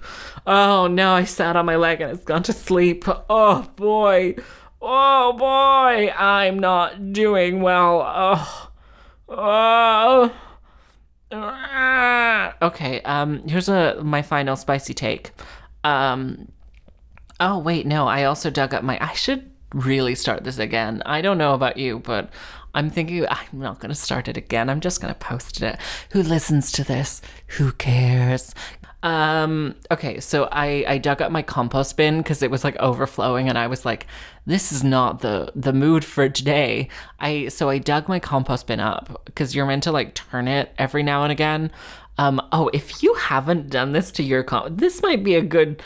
Oh 0.46 0.88
no, 0.88 1.14
I 1.14 1.24
sat 1.24 1.56
on 1.56 1.66
my 1.66 1.78
leg 1.78 2.02
and 2.02 2.12
it's 2.12 2.26
gone 2.26 2.44
to 2.44 2.54
sleep. 2.54 3.06
Oh 3.30 3.70
boy. 3.76 4.36
Oh 4.82 5.34
boy, 5.34 6.12
I'm 6.12 6.60
not 6.60 7.14
doing 7.14 7.62
well. 7.62 8.02
Oh. 8.06 8.72
Oh. 9.30 10.32
Okay, 12.62 13.02
um 13.02 13.48
here's 13.48 13.70
a 13.70 14.02
my 14.04 14.22
final 14.22 14.56
spicy 14.56 14.94
take. 14.94 15.32
Um 15.84 16.52
Oh 17.40 17.58
wait, 17.60 17.86
no, 17.86 18.08
I 18.08 18.24
also 18.26 18.50
dug 18.50 18.74
up 18.74 18.84
my 18.84 18.98
I 19.02 19.14
should 19.14 19.50
really 19.74 20.16
start 20.16 20.44
this 20.44 20.58
again. 20.60 21.02
I 21.06 21.22
don't 21.22 21.38
know 21.38 21.54
about 21.54 21.78
you, 21.78 22.00
but 22.00 22.30
I'm 22.74 22.90
thinking 22.90 23.26
I'm 23.30 23.60
not 23.60 23.80
going 23.80 23.90
to 23.90 23.96
start 23.96 24.28
it 24.28 24.38
again. 24.38 24.70
I'm 24.70 24.80
just 24.80 25.02
going 25.02 25.14
to 25.14 25.20
post 25.20 25.62
it. 25.62 25.78
Who 26.12 26.24
listens 26.24 26.72
to 26.74 26.84
this? 26.84 27.22
Who 27.58 27.72
cares? 27.74 28.54
Um, 29.04 29.76
okay, 29.90 30.20
so 30.20 30.48
I, 30.52 30.86
I 30.88 30.98
dug 31.00 31.22
up 31.22 31.32
my 31.32 31.42
compost 31.42 31.98
bin 31.98 32.20
because 32.20 32.44
it 32.44 32.52
was 32.52 32.64
like 32.64 32.78
overflowing 32.78 33.50
and 33.50 33.58
I 33.58 33.68
was 33.68 33.84
like, 33.84 34.06
this 34.46 34.72
is 34.72 34.84
not 34.84 35.22
the 35.22 35.52
the 35.56 35.74
mood 35.74 36.06
for 36.06 36.30
today. 36.30 36.88
I 37.20 37.48
so 37.48 37.70
I 37.70 37.80
dug 37.80 38.08
my 38.08 38.20
compost 38.20 38.68
bin 38.68 38.80
up 38.80 39.24
because 39.26 39.56
you're 39.56 39.66
meant 39.66 39.84
to 39.84 39.92
like 39.92 40.14
turn 40.14 40.48
it 40.48 40.74
every 40.78 41.02
now 41.04 41.24
and 41.24 41.32
again. 41.32 41.72
Um, 42.18 42.42
oh, 42.52 42.70
if 42.74 43.02
you 43.02 43.16
haven't 43.16 43.70
done 43.70 43.94
this 43.94 44.12
to 44.14 44.24
your 44.24 44.44
com 44.44 44.78
this 44.78 45.02
might 45.02 45.24
be 45.24 45.36
a 45.36 45.42
good 45.42 45.82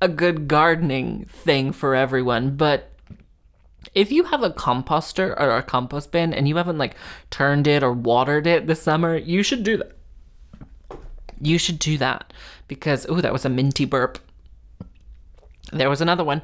a 0.00 0.08
good 0.08 0.46
gardening 0.48 1.26
thing 1.26 1.72
for 1.72 1.94
everyone, 1.94 2.56
but 2.56 2.89
if 3.94 4.12
you 4.12 4.24
have 4.24 4.42
a 4.42 4.50
composter 4.50 5.38
or 5.38 5.56
a 5.56 5.62
compost 5.62 6.12
bin 6.12 6.32
and 6.32 6.48
you 6.48 6.56
haven't 6.56 6.78
like 6.78 6.94
turned 7.30 7.66
it 7.66 7.82
or 7.82 7.92
watered 7.92 8.46
it 8.46 8.66
this 8.66 8.82
summer, 8.82 9.16
you 9.16 9.42
should 9.42 9.62
do 9.62 9.76
that. 9.78 9.92
You 11.40 11.58
should 11.58 11.78
do 11.78 11.98
that 11.98 12.32
because 12.68 13.06
oh, 13.08 13.20
that 13.20 13.32
was 13.32 13.44
a 13.44 13.48
minty 13.48 13.84
burp. 13.84 14.18
There 15.72 15.90
was 15.90 16.00
another 16.00 16.24
one. 16.24 16.42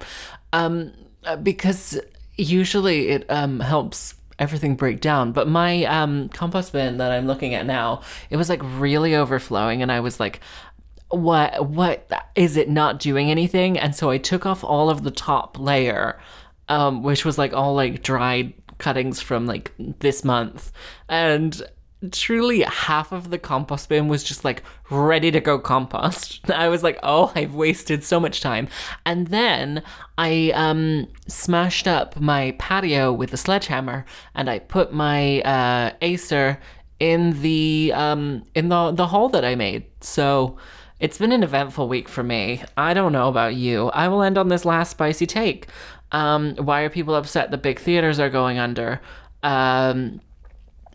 Um, 0.52 0.92
uh, 1.24 1.36
because 1.36 2.00
usually 2.36 3.08
it 3.08 3.26
um 3.30 3.60
helps 3.60 4.14
everything 4.38 4.74
break 4.74 5.00
down. 5.00 5.32
But 5.32 5.48
my 5.48 5.84
um 5.84 6.28
compost 6.30 6.72
bin 6.72 6.98
that 6.98 7.12
I'm 7.12 7.26
looking 7.26 7.54
at 7.54 7.66
now, 7.66 8.02
it 8.30 8.36
was 8.36 8.48
like 8.48 8.60
really 8.62 9.14
overflowing, 9.14 9.82
and 9.82 9.92
I 9.92 10.00
was 10.00 10.20
like, 10.20 10.40
what 11.08 11.66
what 11.66 12.10
is 12.34 12.56
it 12.56 12.68
not 12.68 12.98
doing 12.98 13.30
anything? 13.30 13.78
And 13.78 13.94
so 13.94 14.10
I 14.10 14.18
took 14.18 14.46
off 14.46 14.64
all 14.64 14.90
of 14.90 15.02
the 15.02 15.10
top 15.10 15.58
layer, 15.58 16.18
um, 16.68 17.02
which 17.02 17.24
was 17.24 17.38
like 17.38 17.52
all 17.52 17.74
like 17.74 18.02
dried 18.02 18.54
cuttings 18.78 19.20
from 19.20 19.46
like 19.46 19.72
this 19.78 20.24
month, 20.24 20.72
and 21.08 21.62
truly 22.12 22.60
half 22.62 23.10
of 23.10 23.30
the 23.30 23.38
compost 23.38 23.88
bin 23.88 24.08
was 24.08 24.22
just 24.22 24.44
like 24.44 24.62
ready 24.90 25.30
to 25.30 25.40
go 25.40 25.58
compost. 25.58 26.48
I 26.54 26.68
was 26.68 26.82
like, 26.82 26.98
oh, 27.02 27.32
I've 27.34 27.54
wasted 27.54 28.04
so 28.04 28.20
much 28.20 28.40
time. 28.40 28.68
And 29.04 29.28
then 29.28 29.82
I 30.18 30.52
um, 30.54 31.08
smashed 31.26 31.88
up 31.88 32.18
my 32.20 32.54
patio 32.58 33.12
with 33.12 33.32
a 33.32 33.36
sledgehammer 33.36 34.04
and 34.34 34.48
I 34.50 34.58
put 34.58 34.92
my 34.92 35.40
uh, 35.42 35.92
Acer 36.02 36.58
in 36.98 37.42
the 37.42 37.92
um, 37.94 38.42
in 38.54 38.68
the 38.68 38.92
the 38.92 39.06
hole 39.06 39.28
that 39.30 39.44
I 39.44 39.54
made. 39.54 39.84
So 40.00 40.56
it's 40.98 41.18
been 41.18 41.32
an 41.32 41.42
eventful 41.42 41.88
week 41.88 42.08
for 42.08 42.22
me. 42.22 42.62
I 42.76 42.94
don't 42.94 43.12
know 43.12 43.28
about 43.28 43.54
you. 43.54 43.88
I 43.88 44.08
will 44.08 44.22
end 44.22 44.38
on 44.38 44.48
this 44.48 44.64
last 44.64 44.92
spicy 44.92 45.26
take. 45.26 45.66
Um, 46.12 46.54
why 46.56 46.82
are 46.82 46.90
people 46.90 47.14
upset 47.14 47.50
that 47.50 47.62
big 47.62 47.78
theaters 47.80 48.18
are 48.20 48.30
going 48.30 48.58
under? 48.58 49.00
Um, 49.42 50.20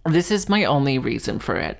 this 0.05 0.31
is 0.31 0.49
my 0.49 0.65
only 0.65 0.97
reason 0.97 1.39
for 1.39 1.55
it. 1.55 1.79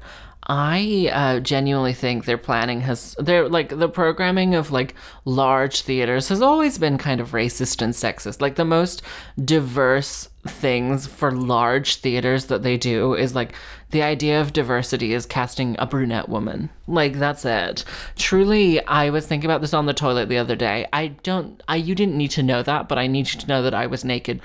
I 0.54 1.10
uh, 1.14 1.40
genuinely 1.40 1.94
think 1.94 2.26
their 2.26 2.38
planning 2.38 2.82
has, 2.82 3.16
they're 3.18 3.48
like 3.48 3.70
the 3.70 3.88
programming 3.88 4.54
of 4.54 4.70
like 4.70 4.96
large 5.24 5.84
theaters 5.84 6.28
has 6.28 6.42
always 6.42 6.78
been 6.78 6.98
kind 6.98 7.22
of 7.22 7.32
racist 7.32 7.82
and 7.82 7.94
sexist. 7.94 8.42
Like 8.42 8.56
the 8.56 8.66
most 8.66 9.02
diverse 9.46 10.28
things 10.46 11.08
for 11.08 11.32
large 11.32 11.96
theaters 12.02 12.48
that 12.48 12.64
they 12.64 12.76
do 12.76 13.14
is 13.14 13.34
like 13.34 13.54
the 13.92 14.04
idea 14.04 14.42
of 14.42 14.52
diversity 14.52 15.14
is 15.14 15.26
casting 15.26 15.78
a 15.80 15.88
brunette 15.88 16.28
woman. 16.28 16.70
Like 16.86 17.14
that's 17.14 17.46
it. 17.46 17.86
Truly, 18.18 18.86
I 18.88 19.10
was 19.10 19.26
thinking 19.26 19.50
about 19.50 19.62
this 19.62 19.74
on 19.74 19.86
the 19.86 19.94
toilet 19.94 20.28
the 20.28 20.38
other 20.38 20.58
day. 20.58 20.86
I 20.92 21.08
don't, 21.24 21.64
I, 21.70 21.78
you 21.78 21.96
didn't 21.96 22.18
need 22.18 22.32
to 22.32 22.44
know 22.44 22.62
that, 22.62 22.90
but 22.90 22.98
I 22.98 23.08
need 23.08 23.32
you 23.32 23.40
to 23.40 23.48
know 23.48 23.64
that 23.64 23.74
I 23.74 23.88
was 23.88 24.04
naked. 24.04 24.42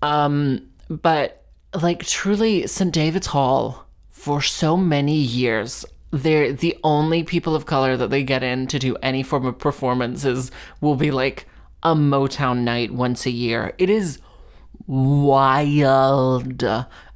Um, 0.00 0.68
but 0.88 1.42
like 1.82 2.04
truly 2.04 2.68
St. 2.68 2.94
David's 2.94 3.26
Hall 3.26 3.85
for 4.16 4.40
so 4.40 4.78
many 4.78 5.14
years 5.14 5.84
they're 6.10 6.50
the 6.50 6.76
only 6.82 7.22
people 7.22 7.54
of 7.54 7.66
color 7.66 7.98
that 7.98 8.08
they 8.08 8.22
get 8.24 8.42
in 8.42 8.66
to 8.66 8.78
do 8.78 8.96
any 8.96 9.22
form 9.22 9.44
of 9.44 9.58
performances 9.58 10.50
will 10.80 10.96
be 10.96 11.10
like 11.10 11.46
a 11.82 11.94
Motown 11.94 12.60
night 12.60 12.92
once 12.92 13.26
a 13.26 13.30
year. 13.30 13.74
It 13.76 13.90
is 13.90 14.18
wild. 14.86 16.64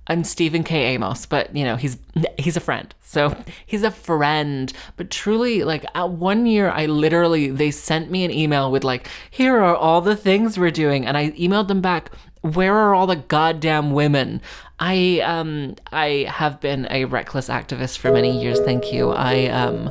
I'm 0.06 0.24
Stephen 0.24 0.62
K. 0.62 0.94
Amos, 0.94 1.24
but 1.24 1.56
you 1.56 1.64
know 1.64 1.76
he's 1.76 1.96
he's 2.36 2.56
a 2.56 2.60
friend, 2.60 2.94
so 3.00 3.34
he's 3.64 3.82
a 3.82 3.90
friend. 3.90 4.70
But 4.96 5.10
truly, 5.10 5.64
like 5.64 5.86
at 5.94 6.10
one 6.10 6.44
year, 6.44 6.68
I 6.68 6.86
literally 6.86 7.50
they 7.50 7.70
sent 7.70 8.10
me 8.10 8.24
an 8.24 8.30
email 8.30 8.70
with 8.70 8.84
like, 8.84 9.08
"Here 9.30 9.56
are 9.56 9.74
all 9.74 10.00
the 10.00 10.16
things 10.16 10.58
we're 10.58 10.70
doing," 10.70 11.06
and 11.06 11.16
I 11.16 11.30
emailed 11.30 11.68
them 11.68 11.80
back 11.80 12.10
where 12.42 12.74
are 12.74 12.94
all 12.94 13.06
the 13.06 13.16
goddamn 13.16 13.92
women? 13.92 14.40
I 14.78 15.20
um 15.20 15.76
I 15.92 16.26
have 16.28 16.60
been 16.60 16.86
a 16.90 17.04
reckless 17.04 17.48
activist 17.48 17.98
for 17.98 18.10
many 18.10 18.40
years, 18.40 18.58
thank 18.60 18.92
you. 18.92 19.10
I 19.10 19.46
um 19.46 19.90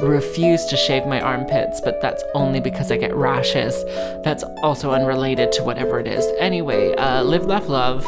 refuse 0.00 0.64
to 0.66 0.76
shave 0.76 1.06
my 1.06 1.20
armpits, 1.20 1.80
but 1.80 2.00
that's 2.00 2.22
only 2.34 2.60
because 2.60 2.92
I 2.92 2.96
get 2.96 3.14
rashes. 3.14 3.84
That's 4.24 4.44
also 4.62 4.92
unrelated 4.92 5.52
to 5.52 5.64
whatever 5.64 5.98
it 5.98 6.06
is. 6.06 6.24
Anyway, 6.38 6.94
uh 6.94 7.22
live 7.22 7.46
laugh 7.46 7.68
love. 7.68 8.06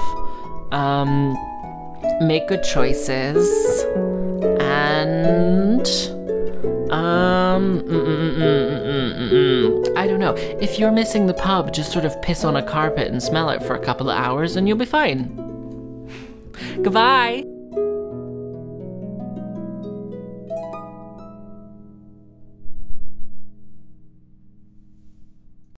Um 0.71 1.37
make 2.21 2.47
good 2.47 2.63
choices 2.63 3.85
and 4.61 5.87
um, 6.93 7.81
mm 7.81 7.91
mm 7.91 9.33
mm, 9.33 9.97
I 9.97 10.07
don't 10.07 10.21
know. 10.21 10.35
If 10.35 10.79
you're 10.79 10.93
missing 10.93 11.27
the 11.27 11.35
pub, 11.35 11.73
just 11.73 11.93
sort 11.93 12.05
of 12.05 12.21
piss 12.23 12.45
on 12.45 12.57
a 12.57 12.63
carpet 12.63 13.09
and 13.09 13.23
smell 13.23 13.51
it 13.51 13.63
for 13.63 13.75
a 13.75 13.81
couple 13.81 14.11
of 14.11 14.19
hours 14.19 14.57
and 14.57 14.69
you'll 14.69 14.79
be 14.79 14.85
fine. 14.85 15.39
Goodbye. 16.83 17.52